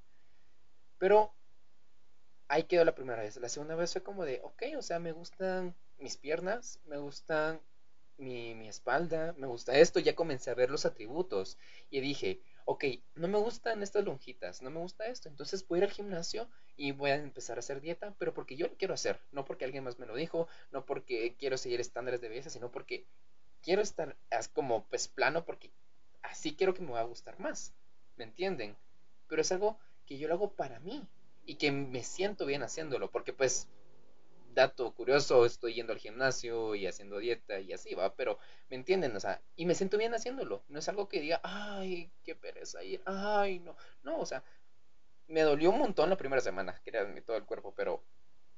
Pero 0.98 1.34
ahí 2.48 2.63
quedó 2.63 2.84
la 2.86 2.96
primera 2.96 3.22
vez. 3.22 3.38
La 3.38 3.50
segunda 3.50 3.75
vez 3.75 3.91
fue 3.94 4.03
como 4.03 4.25
de, 4.25 4.41
ok, 4.44 4.63
o 4.77 4.82
sea, 4.82 5.00
me 5.00 5.12
gustan 5.12 5.75
mis 5.98 6.18
piernas, 6.18 6.79
me 6.86 6.98
gustan 6.98 7.62
mi, 8.18 8.56
mi 8.56 8.68
espalda, 8.68 9.34
me 9.38 9.48
gusta 9.48 9.77
esto, 9.77 10.00
ya 10.00 10.15
comencé 10.15 10.50
a 10.50 10.56
ver 10.56 10.70
los 10.70 10.86
atributos 10.86 11.58
y 11.89 12.00
dije, 12.01 12.41
ok, 12.72 12.86
no 13.16 13.28
me 13.28 13.40
gustan 13.40 13.82
estas 13.82 14.06
lonjitas, 14.06 14.62
no 14.62 14.70
me 14.70 14.80
gusta 14.80 15.08
esto, 15.08 15.28
entonces 15.28 15.68
voy 15.68 15.80
a 15.80 15.82
ir 15.82 15.84
al 15.86 15.96
gimnasio 15.96 16.48
y 16.78 16.92
voy 16.92 17.10
a 17.10 17.16
empezar 17.16 17.58
a 17.58 17.62
hacer 17.62 17.82
dieta, 17.82 18.14
pero 18.20 18.32
porque 18.36 18.56
yo 18.56 18.68
lo 18.68 18.78
quiero 18.78 18.94
hacer, 18.94 19.20
no 19.32 19.44
porque 19.44 19.66
alguien 19.66 19.84
más 19.84 19.98
me 19.98 20.06
lo 20.06 20.14
dijo, 20.14 20.48
no 20.70 20.86
porque 20.86 21.36
quiero 21.40 21.58
seguir 21.58 21.80
estándares 21.82 22.22
de 22.22 22.30
belleza, 22.30 22.52
sino 22.52 22.72
porque 22.72 23.08
quiero 23.64 23.82
estar 23.82 24.16
como 24.54 24.86
pues 24.86 25.08
plano 25.08 25.46
porque 25.46 25.72
así 26.22 26.56
quiero 26.56 26.76
que 26.76 26.84
me 26.84 26.92
va 26.92 27.00
a 27.00 27.06
gustar 27.06 27.40
más, 27.40 27.74
¿me 28.18 28.26
entienden? 28.26 28.78
Pero 29.28 29.42
es 29.42 29.52
algo 29.52 29.80
que 30.06 30.20
yo 30.20 30.28
lo 30.28 30.36
hago 30.36 30.52
para 30.52 30.80
mí 30.80 31.08
y 31.48 31.56
que 31.56 31.72
me 31.72 32.04
siento 32.04 32.46
bien 32.46 32.62
haciéndolo, 32.62 33.10
porque 33.10 33.34
pues 33.34 33.68
dato 34.53 34.94
curioso, 34.94 35.46
estoy 35.46 35.75
yendo 35.75 35.94
al 35.94 36.00
gimnasio 36.00 36.75
y 36.75 36.88
haciendo 36.88 37.18
dieta 37.20 37.60
y 37.60 37.74
así 37.74 37.94
va, 37.94 38.15
pero 38.15 38.39
me 38.70 38.75
entienden, 38.75 39.15
o 39.15 39.20
sea, 39.20 39.41
y 39.56 39.65
me 39.65 39.75
siento 39.75 39.98
bien 39.98 40.13
haciéndolo. 40.13 40.63
No 40.68 40.79
es 40.79 40.89
algo 40.89 41.08
que 41.08 41.22
diga, 41.22 41.39
ay, 41.44 42.12
qué 42.24 42.36
pereza 42.36 42.84
ir, 42.84 43.01
ay, 43.06 43.60
no, 43.60 43.75
no, 44.03 44.20
o 44.20 44.25
sea, 44.25 44.44
me 45.27 45.41
dolió 45.41 45.70
un 45.72 45.79
montón 45.79 46.10
la 46.10 46.18
primera 46.18 46.41
semana, 46.41 46.79
créanme, 46.84 47.22
todo 47.22 47.38
el 47.38 47.46
cuerpo, 47.46 47.74
pero 47.75 48.03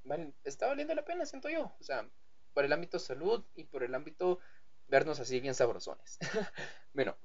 vale, 0.04 0.34
está 0.44 0.68
valiendo 0.68 0.96
la 0.96 1.06
pena, 1.06 1.26
siento 1.26 1.50
yo, 1.50 1.74
o 1.80 1.84
sea, 1.84 2.08
por 2.54 2.66
el 2.66 2.74
ámbito 2.74 3.00
salud 3.00 3.44
y 3.56 3.66
por 3.66 3.84
el 3.84 3.96
ámbito 3.96 4.40
vernos 4.88 5.20
así 5.20 5.40
bien 5.40 5.56
sabrosones. 5.56 6.20
bueno, 6.94 7.18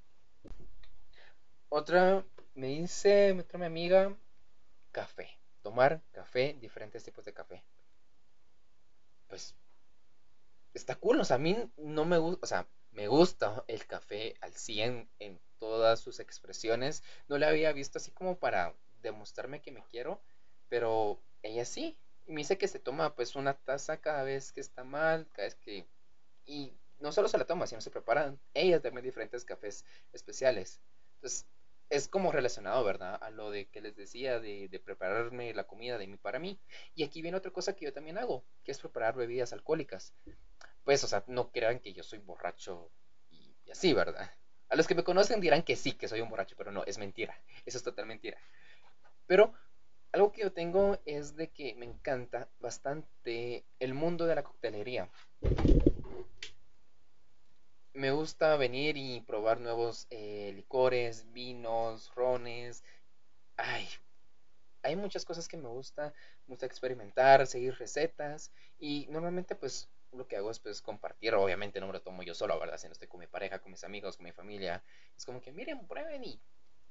otra, 1.69 2.25
me 2.55 2.69
dice, 2.69 3.33
otra 3.33 3.59
mi 3.59 3.67
amiga, 3.67 4.17
café, 4.93 5.39
tomar 5.63 6.01
café, 6.13 6.57
diferentes 6.61 7.05
tipos 7.05 7.25
de 7.25 7.33
café 7.33 7.65
pues 9.29 9.55
está 10.75 10.95
cool, 10.97 11.21
o 11.21 11.25
sea, 11.25 11.37
a 11.37 11.39
mí 11.39 11.57
no 11.77 12.05
me 12.05 12.19
gusta, 12.19 12.41
o 12.43 12.47
sea, 12.47 12.69
me 12.93 13.09
gusta 13.09 13.65
el 13.67 13.87
café 13.87 14.35
al 14.41 14.55
100 14.55 15.09
en 15.19 15.41
todas 15.59 16.01
sus 16.01 16.21
expresiones. 16.21 17.03
No 17.29 17.39
le 17.39 17.47
había 17.47 17.73
visto 17.73 17.99
así 17.99 18.11
como 18.11 18.39
para 18.39 18.75
demostrarme 19.03 19.61
que 19.61 19.73
me 19.73 19.85
quiero, 19.85 20.21
pero 20.69 21.21
ella 21.43 21.65
sí. 21.65 21.99
Y 22.27 22.33
me 22.33 22.41
dice 22.41 22.59
que 22.59 22.69
se 22.69 22.79
toma 22.79 23.15
pues 23.15 23.37
una 23.37 23.55
taza 23.55 23.99
cada 23.99 24.23
vez 24.23 24.53
que 24.53 24.61
está 24.61 24.85
mal, 24.85 25.29
cada 25.33 25.47
vez 25.47 25.55
que... 25.57 25.87
Y 26.45 26.73
no 26.99 27.13
solo 27.13 27.29
se 27.29 27.39
la 27.39 27.47
toma, 27.47 27.67
sino 27.67 27.81
se 27.81 27.91
preparan 27.91 28.41
ella 28.55 28.81
también 28.81 29.05
diferentes 29.05 29.45
cafés 29.45 29.85
especiales. 30.13 30.81
Entonces, 31.17 31.47
es 31.89 32.09
como 32.09 32.33
relacionado, 32.33 32.85
¿verdad? 32.85 33.19
A 33.23 33.31
lo 33.31 33.51
de 33.51 33.67
que 33.67 33.81
les 33.81 33.97
decía 33.97 34.41
de, 34.41 34.81
prepararme 34.85 35.55
la 35.55 35.65
comida 35.65 35.99
de 35.99 36.07
mí 36.07 36.17
para 36.17 36.39
mí. 36.39 36.59
Y 36.95 37.05
aquí 37.05 37.23
viene 37.23 37.37
otra 37.37 37.53
cosa 37.53 37.75
que 37.75 37.85
yo 37.85 37.93
también 37.93 38.19
hago, 38.19 38.45
que 38.65 38.73
es 38.73 38.79
preparar 38.79 39.15
bebidas 39.15 39.53
alcohólicas. 39.53 40.15
Pues, 40.85 41.03
o 41.05 41.09
sea, 41.09 41.25
no 41.27 41.51
crean 41.51 41.81
que 41.81 41.93
yo 41.93 42.03
soy 42.03 42.19
borracho 42.19 42.91
y, 43.31 43.55
así, 43.71 43.93
¿verdad? 43.93 44.31
A 44.69 44.77
los 44.77 44.87
que 44.87 44.95
me 44.95 45.05
conocen 45.05 45.41
dirán 45.41 45.63
que 45.63 45.77
sí, 45.77 45.93
que 45.93 46.09
soy 46.09 46.21
un 46.21 46.29
borracho, 46.29 46.57
pero 46.57 46.73
no, 46.73 46.85
es 46.85 46.99
mentira. 46.99 47.41
Eso 47.65 47.79
es 47.79 47.85
total 47.85 48.07
mentira. 48.07 48.39
Pero 49.27 49.55
algo 50.13 50.33
que 50.33 50.43
yo 50.43 50.53
tengo 50.53 50.99
es 51.05 51.37
de 51.37 51.51
que 51.51 51.75
me 51.77 51.87
encanta 51.87 52.49
bastante 52.59 53.65
el 53.79 53.95
mundo 53.95 54.27
de 54.27 54.35
la 54.35 54.43
coctelería 54.43 55.11
me 57.97 58.11
gusta 58.11 58.57
venir 58.57 58.97
y 58.97 59.21
probar 59.23 59.61
nuevos 59.61 60.07
eh, 60.11 60.53
licores, 60.55 61.33
vinos, 61.33 62.15
rones. 62.15 62.85
Ay, 63.57 63.89
hay 64.83 64.97
muchas 64.97 65.25
cosas 65.25 65.49
que 65.49 65.57
me 65.57 65.69
gusta, 65.69 66.15
me 66.47 66.53
gusta 66.53 66.67
experimentar, 66.67 67.47
seguir 67.47 67.75
recetas 67.77 68.53
y 68.79 69.07
normalmente 69.11 69.57
pues 69.57 69.89
lo 70.13 70.29
que 70.29 70.37
hago 70.37 70.51
es 70.51 70.61
pues 70.61 70.83
compartir, 70.83 71.35
obviamente 71.35 71.81
no 71.81 71.87
me 71.89 71.95
lo 71.95 72.03
tomo 72.03 72.23
yo 72.23 72.35
solo, 72.35 72.59
¿verdad? 72.61 72.79
Si 72.79 72.87
no 72.87 72.93
estoy 72.93 73.09
con 73.09 73.21
mi 73.21 73.27
pareja, 73.27 73.59
con 73.61 73.73
mis 73.73 73.85
amigos, 73.85 74.17
con 74.17 74.25
mi 74.25 74.33
familia, 74.33 74.83
es 75.17 75.25
como 75.25 75.41
que 75.41 75.53
miren, 75.53 75.87
prueben 75.87 76.25
y, 76.25 76.41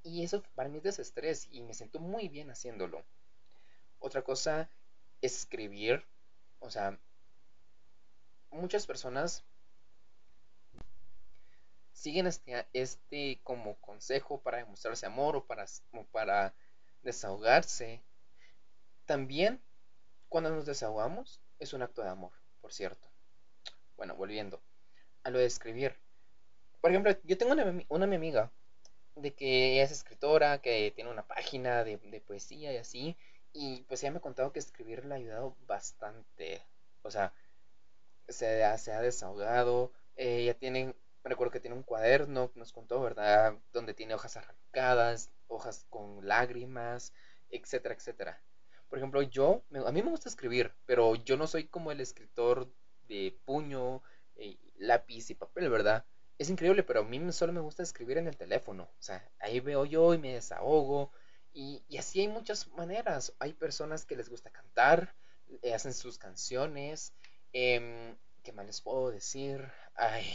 y 0.04 0.24
eso 0.24 0.44
para 0.56 0.70
mí 0.70 0.78
es 0.78 0.84
desestrés 0.84 1.48
y 1.52 1.62
me 1.62 1.74
siento 1.74 2.00
muy 2.00 2.30
bien 2.30 2.52
haciéndolo. 2.52 3.06
Otra 4.00 4.24
cosa, 4.24 4.70
escribir, 5.22 6.04
o 6.60 6.70
sea, 6.70 7.00
muchas 8.52 8.86
personas 8.86 9.44
siguen 11.96 12.28
este, 12.28 12.68
este 12.74 13.40
como 13.44 13.76
consejo 13.76 14.42
para 14.42 14.58
demostrarse 14.58 15.06
amor 15.06 15.38
o 15.38 15.46
para, 15.46 15.66
para 16.12 16.54
desahogarse. 17.02 18.04
También 19.06 19.62
cuando 20.30 20.50
nos 20.52 20.66
desahogamos 20.66 21.42
es 21.58 21.74
un 21.74 21.82
acto 21.82 22.04
de 22.04 22.10
amor, 22.10 22.34
por 22.62 22.74
cierto. 22.74 23.08
Bueno, 23.96 24.16
volviendo 24.16 24.62
a 25.24 25.30
lo 25.30 25.40
de 25.40 25.46
escribir. 25.46 25.96
Por 26.82 26.92
ejemplo, 26.92 27.16
yo 27.24 27.38
tengo 27.38 27.54
una, 27.54 27.86
una 27.88 28.08
mi 28.08 28.16
amiga 28.18 28.52
de 29.16 29.34
que 29.34 29.82
es 29.82 29.92
escritora, 29.92 30.62
que 30.62 30.92
tiene 30.94 31.10
una 31.10 31.26
página 31.26 31.86
de, 31.86 31.98
poesía 32.28 32.74
y 32.74 32.78
así. 32.78 33.18
Y 33.54 33.84
pues 33.84 34.04
ella 34.04 34.12
me 34.12 34.18
ha 34.18 34.22
contado 34.22 34.52
que 34.52 34.60
escribir 34.60 35.06
le 35.06 35.14
ha 35.14 35.18
ayudado 35.18 35.56
bastante. 35.66 36.62
O 37.04 37.10
sea, 37.10 37.34
se, 38.28 38.78
se 38.78 38.92
ha 38.92 39.02
desahogado. 39.02 39.94
ella 40.18 40.54
tiene 40.56 40.94
me 41.26 41.30
recuerdo 41.30 41.52
que 41.52 41.60
tiene 41.60 41.76
un 41.76 41.82
cuaderno, 41.82 42.52
nos 42.54 42.72
contó, 42.72 43.02
¿verdad? 43.02 43.58
Donde 43.74 43.96
tiene 43.96 44.14
hojas 44.14 44.38
arrancadas, 44.38 45.32
hojas 45.48 45.88
con 45.90 46.28
lágrimas, 46.28 47.14
etcétera, 47.50 47.96
etcétera. 47.96 48.44
Por 48.90 49.00
ejemplo, 49.00 49.24
yo, 49.24 49.64
a 49.88 49.92
mí 49.92 50.04
me 50.04 50.12
gusta 50.12 50.30
escribir, 50.30 50.72
pero 50.86 51.16
yo 51.16 51.36
no 51.36 51.48
soy 51.48 51.68
como 51.68 51.92
el 51.92 52.00
escritor 52.00 52.72
de 53.08 53.36
puño, 53.44 54.04
eh, 54.36 54.60
lápiz 54.78 55.32
y 55.32 55.34
papel, 55.34 55.68
¿verdad? 55.72 56.06
Es 56.38 56.52
increíble, 56.52 56.84
pero 56.84 57.00
a 57.00 57.04
mí 57.04 57.20
solo 57.32 57.54
me 57.54 57.60
gusta 57.60 57.82
escribir 57.82 58.20
en 58.20 58.28
el 58.28 58.38
teléfono. 58.38 58.84
O 58.84 59.02
sea, 59.02 59.28
ahí 59.40 59.60
veo 59.60 59.84
yo 59.86 60.14
y 60.14 60.20
me 60.20 60.34
desahogo. 60.34 61.12
Y, 61.54 61.84
así 61.98 62.20
hay 62.20 62.28
muchas 62.28 62.68
maneras. 62.68 63.34
Hay 63.40 63.54
personas 63.54 64.06
que 64.06 64.16
les 64.16 64.30
gusta 64.30 64.52
cantar, 64.52 65.16
eh, 65.64 65.74
hacen 65.74 65.94
sus 65.96 66.20
canciones. 66.20 67.14
Em, 67.52 68.16
¿Qué 68.44 68.52
más 68.52 68.68
les 68.68 68.82
puedo 68.82 69.10
decir? 69.10 69.72
Ay, 69.96 70.26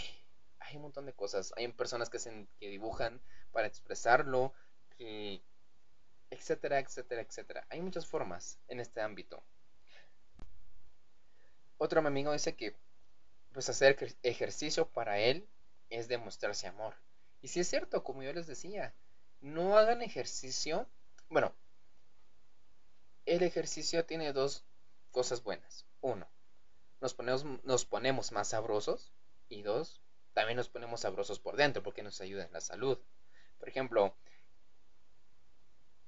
hay 0.60 0.76
un 0.76 0.82
montón 0.82 1.06
de 1.06 1.12
cosas. 1.12 1.52
Hay 1.56 1.66
personas 1.72 2.10
que, 2.10 2.18
que 2.58 2.68
dibujan 2.68 3.20
para 3.52 3.66
expresarlo, 3.66 4.52
etcétera, 6.30 6.78
etcétera, 6.78 7.22
etcétera. 7.22 7.66
Hay 7.70 7.80
muchas 7.80 8.06
formas 8.06 8.58
en 8.68 8.80
este 8.80 9.00
ámbito. 9.00 9.42
Otro 11.78 12.00
amigo 12.00 12.32
dice 12.32 12.54
que 12.56 12.76
pues 13.52 13.68
hacer 13.68 13.96
ejercicio 14.22 14.88
para 14.88 15.18
él 15.18 15.48
es 15.88 16.08
demostrarse 16.08 16.66
amor. 16.66 16.94
Y 17.42 17.48
si 17.48 17.60
es 17.60 17.68
cierto, 17.68 18.04
como 18.04 18.22
yo 18.22 18.32
les 18.32 18.46
decía, 18.46 18.94
no 19.40 19.76
hagan 19.76 20.02
ejercicio. 20.02 20.86
Bueno, 21.28 21.54
el 23.26 23.42
ejercicio 23.42 24.04
tiene 24.04 24.32
dos 24.32 24.64
cosas 25.10 25.42
buenas. 25.42 25.86
Uno, 26.00 26.28
nos 27.00 27.14
ponemos, 27.14 27.44
nos 27.64 27.84
ponemos 27.86 28.30
más 28.30 28.48
sabrosos. 28.48 29.12
Y 29.48 29.62
dos, 29.62 30.00
también 30.32 30.56
nos 30.56 30.68
ponemos 30.68 31.00
sabrosos 31.00 31.38
por 31.38 31.56
dentro 31.56 31.82
porque 31.82 32.02
nos 32.02 32.20
ayuda 32.20 32.44
en 32.44 32.52
la 32.52 32.60
salud. 32.60 32.98
Por 33.58 33.68
ejemplo, 33.68 34.14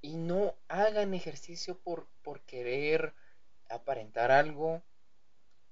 y 0.01 0.15
no 0.15 0.55
hagan 0.67 1.13
ejercicio 1.13 1.77
por, 1.77 2.07
por 2.23 2.41
querer 2.41 3.13
aparentar 3.69 4.31
algo. 4.31 4.81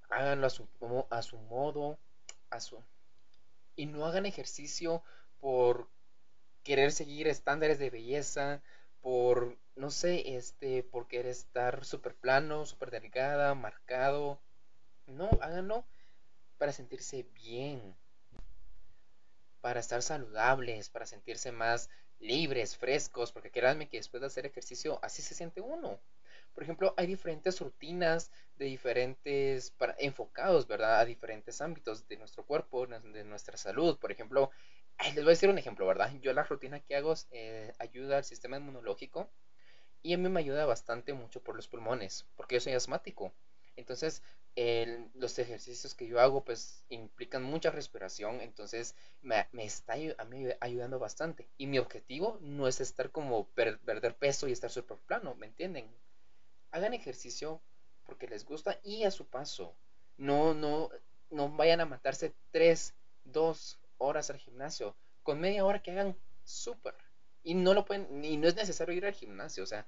Háganlo 0.09 0.47
a 0.47 0.49
su, 0.49 0.67
a 1.09 1.21
su 1.21 1.37
modo, 1.37 1.97
a 2.49 2.59
su, 2.59 2.83
y 3.75 3.85
no 3.85 4.05
hagan 4.05 4.25
ejercicio 4.25 5.03
por 5.39 5.87
querer 6.63 6.91
seguir 6.91 7.27
estándares 7.27 7.79
de 7.79 7.89
belleza, 7.89 8.61
por, 9.01 9.57
no 9.75 9.89
sé, 9.89 10.35
este, 10.35 10.83
por 10.83 11.07
querer 11.07 11.27
estar 11.27 11.83
súper 11.85 12.15
plano, 12.15 12.65
súper 12.65 12.91
delgada, 12.91 13.55
marcado. 13.55 14.39
No, 15.07 15.29
háganlo 15.41 15.85
para 16.57 16.71
sentirse 16.71 17.25
bien, 17.33 17.95
para 19.61 19.79
estar 19.79 20.01
saludables, 20.01 20.89
para 20.89 21.05
sentirse 21.05 21.51
más 21.51 21.89
libres, 22.19 22.77
frescos, 22.77 23.31
porque 23.31 23.51
créanme 23.51 23.89
que 23.89 23.97
después 23.97 24.21
de 24.21 24.27
hacer 24.27 24.45
ejercicio 24.45 24.99
así 25.03 25.21
se 25.21 25.35
siente 25.35 25.61
uno. 25.61 25.99
Por 26.53 26.63
ejemplo, 26.63 26.93
hay 26.97 27.07
diferentes 27.07 27.59
rutinas 27.59 28.31
de 28.55 28.65
diferentes, 28.65 29.73
enfocados, 29.97 30.67
¿verdad? 30.67 30.99
A 30.99 31.05
diferentes 31.05 31.61
ámbitos 31.61 32.07
de 32.07 32.17
nuestro 32.17 32.45
cuerpo, 32.45 32.85
de 32.87 33.23
nuestra 33.23 33.57
salud. 33.57 33.97
Por 33.99 34.11
ejemplo, 34.11 34.51
les 35.05 35.15
voy 35.15 35.25
a 35.25 35.29
decir 35.29 35.49
un 35.49 35.57
ejemplo, 35.57 35.85
¿verdad? 35.87 36.11
Yo 36.21 36.33
la 36.33 36.43
rutina 36.43 36.79
que 36.79 36.95
hago 36.95 37.13
eh, 37.31 37.73
ayuda 37.79 38.17
al 38.17 38.23
sistema 38.25 38.57
inmunológico 38.57 39.29
y 40.03 40.13
a 40.13 40.17
mí 40.19 40.29
me 40.29 40.39
ayuda 40.41 40.65
bastante 40.65 41.13
mucho 41.13 41.43
por 41.43 41.55
los 41.55 41.67
pulmones, 41.67 42.27
porque 42.35 42.55
yo 42.55 42.61
soy 42.61 42.73
asmático. 42.73 43.33
Entonces, 43.75 44.21
los 45.13 45.39
ejercicios 45.39 45.95
que 45.95 46.07
yo 46.07 46.19
hago 46.19 46.43
pues 46.43 46.83
implican 46.89 47.43
mucha 47.43 47.71
respiración, 47.71 48.41
entonces 48.41 48.95
me, 49.21 49.47
está 49.57 49.93
a 50.17 50.25
mí 50.25 50.47
ayudando 50.59 50.99
bastante. 50.99 51.49
Y 51.57 51.67
mi 51.67 51.79
objetivo 51.79 52.37
no 52.41 52.67
es 52.67 52.81
estar 52.81 53.11
como 53.11 53.47
perder 53.49 54.15
peso 54.15 54.47
y 54.47 54.51
estar 54.51 54.69
súper 54.69 54.97
plano, 54.97 55.35
¿me 55.35 55.47
entienden? 55.47 55.89
hagan 56.71 56.93
ejercicio 56.93 57.61
porque 58.05 58.27
les 58.27 58.45
gusta 58.45 58.79
y 58.83 59.03
a 59.03 59.11
su 59.11 59.27
paso. 59.27 59.75
No, 60.17 60.53
no, 60.53 60.89
no 61.29 61.49
vayan 61.49 61.81
a 61.81 61.85
matarse 61.85 62.33
tres, 62.51 62.95
dos 63.23 63.79
horas 63.97 64.29
al 64.29 64.37
gimnasio. 64.37 64.95
Con 65.23 65.39
media 65.39 65.65
hora 65.65 65.81
que 65.81 65.91
hagan 65.91 66.17
súper. 66.43 66.95
Y 67.43 67.53
no 67.53 67.73
lo 67.73 67.85
pueden, 67.85 68.23
y 68.23 68.37
no 68.37 68.47
es 68.47 68.55
necesario 68.55 68.95
ir 68.95 69.05
al 69.05 69.13
gimnasio, 69.13 69.63
o 69.63 69.67
sea, 69.67 69.87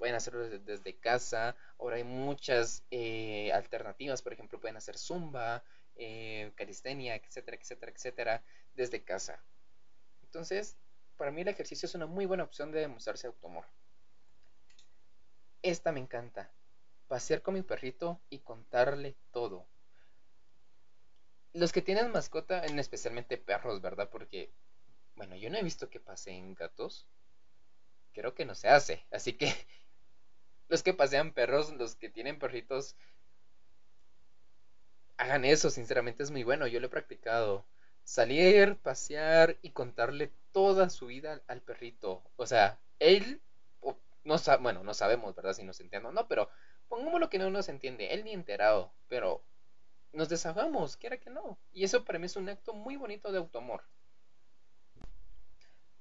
pueden 0.00 0.16
hacerlo 0.16 0.48
desde, 0.48 0.98
casa. 0.98 1.54
Ahora 1.78 1.96
hay 1.96 2.04
muchas 2.04 2.82
eh, 2.90 3.52
alternativas, 3.52 4.22
por 4.22 4.32
ejemplo, 4.32 4.58
pueden 4.58 4.78
hacer 4.78 4.96
zumba, 4.96 5.62
eh, 5.94 6.50
calistenia, 6.56 7.16
etcétera, 7.16 7.58
etcétera, 7.58 7.92
etcétera, 7.92 8.44
desde 8.74 9.04
casa. 9.04 9.44
Entonces, 10.22 10.78
para 11.18 11.30
mí 11.30 11.42
el 11.42 11.48
ejercicio 11.48 11.84
es 11.84 11.94
una 11.94 12.06
muy 12.06 12.24
buena 12.24 12.44
opción 12.44 12.72
de 12.72 12.80
demostrarse 12.80 13.26
automor. 13.26 13.66
Esta 15.60 15.92
me 15.92 16.00
encanta. 16.00 16.50
Pasear 17.06 17.42
con 17.42 17.52
mi 17.52 17.62
perrito 17.62 18.22
y 18.30 18.38
contarle 18.38 19.16
todo. 19.32 19.66
Los 21.52 21.72
que 21.72 21.82
tienen 21.82 22.10
mascota, 22.10 22.64
en 22.64 22.78
especialmente 22.78 23.36
perros, 23.36 23.82
¿verdad? 23.82 24.08
Porque, 24.08 24.50
bueno, 25.14 25.36
yo 25.36 25.50
no 25.50 25.58
he 25.58 25.62
visto 25.62 25.90
que 25.90 26.00
paseen 26.00 26.54
gatos. 26.54 27.06
Creo 28.14 28.34
que 28.34 28.46
no 28.46 28.54
se 28.54 28.68
hace. 28.68 29.04
Así 29.10 29.34
que 29.34 29.52
los 30.70 30.82
que 30.82 30.94
pasean 30.94 31.32
perros, 31.32 31.74
los 31.74 31.96
que 31.96 32.08
tienen 32.08 32.38
perritos, 32.38 32.96
hagan 35.18 35.44
eso. 35.44 35.68
Sinceramente 35.68 36.22
es 36.22 36.30
muy 36.30 36.44
bueno. 36.44 36.66
Yo 36.66 36.80
lo 36.80 36.86
he 36.86 36.90
practicado. 36.90 37.66
Salir, 38.04 38.76
pasear 38.78 39.58
y 39.60 39.72
contarle 39.72 40.32
toda 40.52 40.88
su 40.88 41.06
vida 41.06 41.42
al 41.46 41.60
perrito. 41.60 42.22
O 42.36 42.46
sea, 42.46 42.80
él 42.98 43.42
no 44.24 44.36
bueno, 44.60 44.84
no 44.84 44.94
sabemos, 44.94 45.34
¿verdad? 45.34 45.54
Si 45.54 45.64
nos 45.64 45.80
entiende 45.80 46.08
o 46.08 46.12
no, 46.12 46.28
pero 46.28 46.48
pongámoslo 46.88 47.30
que 47.30 47.38
no 47.38 47.50
nos 47.50 47.68
entiende, 47.68 48.12
él 48.12 48.24
ni 48.24 48.32
enterado, 48.32 48.92
pero 49.08 49.42
nos 50.12 50.28
desahogamos, 50.28 50.96
quiera 50.96 51.18
que 51.18 51.30
no. 51.30 51.58
Y 51.72 51.84
eso 51.84 52.04
para 52.04 52.18
mí 52.18 52.26
es 52.26 52.36
un 52.36 52.48
acto 52.48 52.74
muy 52.74 52.96
bonito 52.96 53.32
de 53.32 53.38
autoamor. 53.38 53.82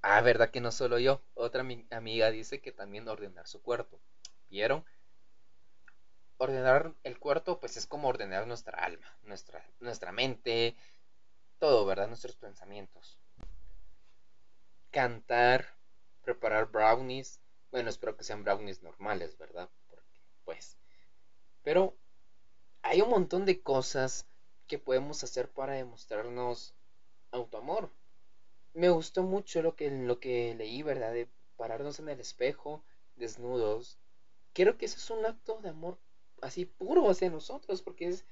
Ah, 0.01 0.21
¿verdad 0.21 0.49
que 0.49 0.61
no 0.61 0.71
solo 0.71 0.99
yo? 0.99 1.21
Otra 1.33 1.65
amiga 1.91 2.31
dice 2.31 2.61
que 2.61 2.71
también 2.71 3.07
ordenar 3.07 3.47
su 3.47 3.61
cuarto. 3.61 3.99
Ordenar 6.37 6.95
el 7.03 7.19
cuarto, 7.19 7.59
pues 7.59 7.77
es 7.77 7.85
como 7.85 8.07
ordenar 8.07 8.47
nuestra 8.47 8.83
alma, 8.83 9.17
nuestra, 9.23 9.65
nuestra 9.79 10.11
mente, 10.11 10.75
todo, 11.59 11.85
¿verdad? 11.85 12.07
Nuestros 12.07 12.35
pensamientos. 12.35 13.19
Cantar, 14.91 15.75
preparar 16.23 16.71
brownies, 16.71 17.39
bueno, 17.71 17.89
espero 17.89 18.17
que 18.17 18.23
sean 18.23 18.43
brownies 18.43 18.81
normales, 18.81 19.37
¿verdad? 19.37 19.69
Pues. 20.45 20.77
Pero 21.61 21.95
hay 22.81 23.01
un 23.01 23.09
montón 23.09 23.45
de 23.45 23.61
cosas 23.61 24.25
que 24.67 24.79
podemos 24.79 25.23
hacer 25.23 25.49
para 25.49 25.73
demostrarnos 25.73 26.73
autoamor. 27.31 27.91
Me 28.73 28.89
gustó 28.89 29.23
mucho 29.23 29.61
lo 29.61 29.75
que, 29.75 29.91
lo 29.91 30.19
que 30.19 30.55
leí, 30.55 30.81
¿verdad? 30.83 31.11
De 31.11 31.29
pararnos 31.57 31.99
en 31.99 32.09
el 32.09 32.19
espejo, 32.19 32.83
desnudos. 33.15 33.99
Creo 34.53 34.77
que 34.77 34.85
eso 34.85 34.97
es 34.97 35.09
un 35.09 35.25
acto 35.25 35.59
de 35.61 35.69
amor 35.69 35.97
así 36.41 36.65
puro 36.65 37.09
hacia 37.09 37.29
nosotros, 37.29 37.81
porque 37.81 38.07
es 38.07 38.25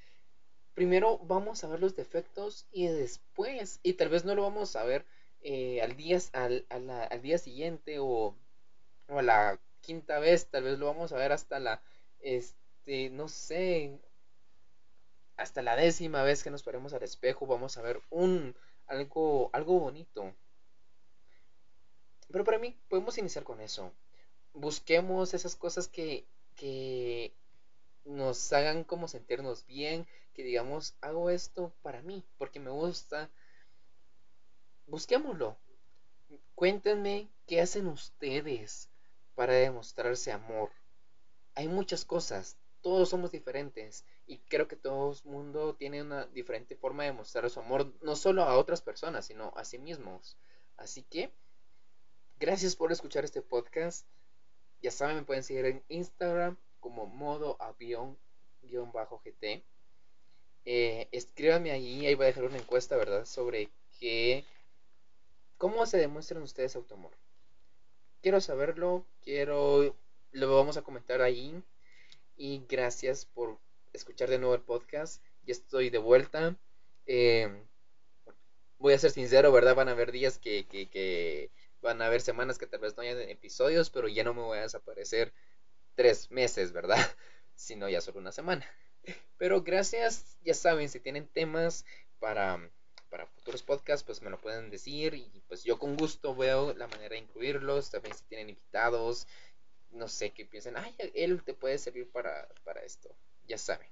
primero 0.75 1.19
vamos 1.19 1.63
a 1.63 1.67
ver 1.69 1.80
los 1.82 1.95
defectos 1.95 2.67
y 2.71 2.88
después, 2.88 3.80
y 3.84 3.93
tal 3.93 4.10
vez 4.10 4.25
no 4.25 4.36
lo 4.36 4.43
vamos 4.43 4.75
a 4.75 4.84
ver 4.86 5.06
eh, 5.41 5.82
al, 5.82 5.95
día, 5.97 6.19
al, 6.34 6.65
al 6.69 7.21
día 7.21 7.38
siguiente 7.38 7.97
o 7.99 8.36
o 9.10 9.21
la 9.21 9.60
quinta 9.82 10.19
vez, 10.19 10.47
tal 10.49 10.63
vez 10.63 10.80
lo 10.80 10.88
vamos 10.88 11.12
a 11.12 11.17
ver 11.17 11.32
hasta 11.32 11.60
la, 11.60 11.82
este, 12.19 13.10
no 13.10 13.27
sé, 13.27 13.99
hasta 15.38 15.62
la 15.62 15.77
décima 15.77 16.21
vez 16.23 16.43
que 16.43 16.49
nos 16.51 16.63
paremos 16.63 16.93
al 16.93 17.01
espejo, 17.03 17.47
vamos 17.47 17.77
a 17.77 17.82
ver 17.82 18.01
un, 18.10 18.56
algo, 18.88 19.49
algo 19.53 19.80
bonito. 19.80 20.34
Pero 22.32 22.45
para 22.45 22.58
mí 22.58 22.77
podemos 22.88 23.17
iniciar 23.17 23.43
con 23.43 23.60
eso. 23.60 23.91
Busquemos 24.59 25.35
esas 25.35 25.55
cosas 25.55 25.87
que, 25.87 26.25
que 26.55 27.31
nos 28.05 28.51
hagan 28.53 28.83
como 28.83 29.07
sentirnos 29.07 29.67
bien, 29.67 30.07
que 30.33 30.43
digamos, 30.43 30.95
hago 30.99 31.29
esto 31.29 31.71
para 31.83 32.01
mí, 32.01 32.25
porque 32.39 32.59
me 32.59 32.71
gusta. 32.71 33.29
Busquémoslo. 34.87 35.57
Cuéntenme 36.55 37.29
qué 37.45 37.61
hacen 37.61 37.85
ustedes 37.85 38.89
para 39.35 39.53
demostrarse 39.53 40.31
amor. 40.31 40.71
Hay 41.53 41.67
muchas 41.67 42.03
cosas, 42.03 42.57
todos 42.81 43.09
somos 43.09 43.31
diferentes 43.31 44.05
y 44.25 44.39
creo 44.39 44.67
que 44.67 44.75
todo 44.75 45.11
el 45.11 45.31
mundo 45.31 45.75
tiene 45.75 46.01
una 46.01 46.25
diferente 46.25 46.75
forma 46.75 47.03
de 47.03 47.13
mostrar 47.13 47.47
su 47.51 47.59
amor, 47.59 47.93
no 48.01 48.15
solo 48.15 48.41
a 48.41 48.57
otras 48.57 48.81
personas, 48.81 49.27
sino 49.27 49.53
a 49.55 49.63
sí 49.65 49.77
mismos. 49.77 50.35
Así 50.77 51.03
que, 51.03 51.31
gracias 52.39 52.75
por 52.75 52.91
escuchar 52.91 53.23
este 53.23 53.43
podcast. 53.43 54.07
Ya 54.81 54.91
saben, 54.91 55.17
me 55.17 55.23
pueden 55.23 55.43
seguir 55.43 55.65
en 55.65 55.83
Instagram 55.89 56.57
como 56.79 57.05
modo 57.05 57.57
avión-gt. 57.59 58.17
Eh, 60.65 61.07
escríbanme 61.11 61.71
ahí, 61.71 62.05
ahí 62.05 62.15
voy 62.15 62.25
a 62.25 62.27
dejar 62.27 62.43
una 62.43 62.57
encuesta, 62.57 62.97
¿verdad? 62.97 63.25
Sobre 63.25 63.69
que... 63.99 64.43
¿Cómo 65.57 65.85
se 65.85 65.97
demuestran 65.97 66.43
ustedes 66.43 66.75
autoamor? 66.75 67.11
Quiero 68.21 68.41
saberlo, 68.41 69.05
quiero... 69.23 69.95
Lo 70.31 70.55
vamos 70.55 70.77
a 70.77 70.81
comentar 70.81 71.21
ahí. 71.21 71.63
Y 72.35 72.63
gracias 72.69 73.25
por 73.25 73.57
escuchar 73.93 74.29
de 74.29 74.37
nuevo 74.37 74.53
el 74.53 74.61
podcast. 74.61 75.23
Ya 75.45 75.53
estoy 75.53 75.89
de 75.89 75.97
vuelta. 75.97 76.55
Eh, 77.05 77.49
voy 78.77 78.93
a 78.93 78.99
ser 78.99 79.11
sincero, 79.11 79.51
¿verdad? 79.51 79.75
Van 79.75 79.87
a 79.87 79.91
haber 79.91 80.11
días 80.11 80.37
que, 80.37 81.49
van 81.81 82.01
a 82.01 82.07
haber 82.07 82.21
semanas 82.21 82.57
que 82.57 82.67
tal 82.67 82.81
vez 82.81 82.95
no 82.95 83.03
hayan 83.03 83.19
episodios, 83.19 83.89
pero 83.89 84.07
ya 84.07 84.23
no 84.23 84.33
me 84.33 84.41
voy 84.41 84.57
a 84.59 84.61
desaparecer 84.63 85.33
tres 85.95 86.31
meses, 86.31 86.71
¿verdad? 86.71 86.97
Sino 87.55 87.89
ya 87.89 88.01
solo 88.01 88.19
una 88.19 88.31
semana. 88.31 88.65
Pero 89.37 89.63
gracias, 89.63 90.37
ya 90.43 90.53
saben, 90.53 90.89
si 90.89 90.99
tienen 90.99 91.27
temas 91.27 91.85
para, 92.19 92.59
para 93.09 93.25
futuros 93.27 93.63
podcasts, 93.63 94.03
pues 94.03 94.21
me 94.21 94.29
lo 94.29 94.39
pueden 94.39 94.69
decir 94.69 95.13
y 95.13 95.43
pues 95.47 95.63
yo 95.63 95.79
con 95.79 95.95
gusto 95.95 96.35
veo 96.35 96.73
la 96.73 96.87
manera 96.87 97.15
de 97.15 97.21
incluirlos, 97.21 97.89
también 97.89 98.15
si 98.15 98.25
tienen 98.25 98.49
invitados, 98.49 99.27
no 99.91 100.07
sé, 100.07 100.31
que 100.31 100.45
piensen, 100.45 100.75
ay, 100.75 100.95
él 101.13 101.43
te 101.43 101.53
puede 101.53 101.77
servir 101.77 102.09
para, 102.11 102.47
para 102.63 102.81
esto, 102.81 103.15
ya 103.45 103.57
saben. 103.57 103.89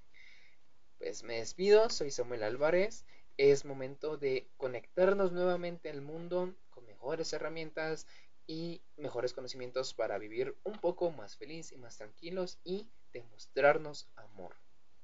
Pues 0.98 1.24
me 1.24 1.38
despido, 1.38 1.90
soy 1.90 2.12
Samuel 2.12 2.44
Álvarez 2.44 3.06
es 3.38 3.66
momento 3.66 4.18
de 4.18 4.48
conectarnos 4.58 5.32
nuevamente 5.32 5.90
al 5.90 6.02
mundo 6.02 6.54
mejores 7.06 7.34
herramientas 7.34 8.08
y 8.48 8.82
mejores 8.98 9.32
conocimientos 9.32 9.94
para 9.94 10.18
vivir 10.18 10.58
un 10.64 10.80
poco 10.80 11.12
más 11.12 11.38
feliz 11.38 11.72
y 11.72 11.78
más 11.78 11.98
tranquilos 11.98 12.58
y 12.64 12.90
demostrarnos 13.14 14.10
amor. 14.16 14.56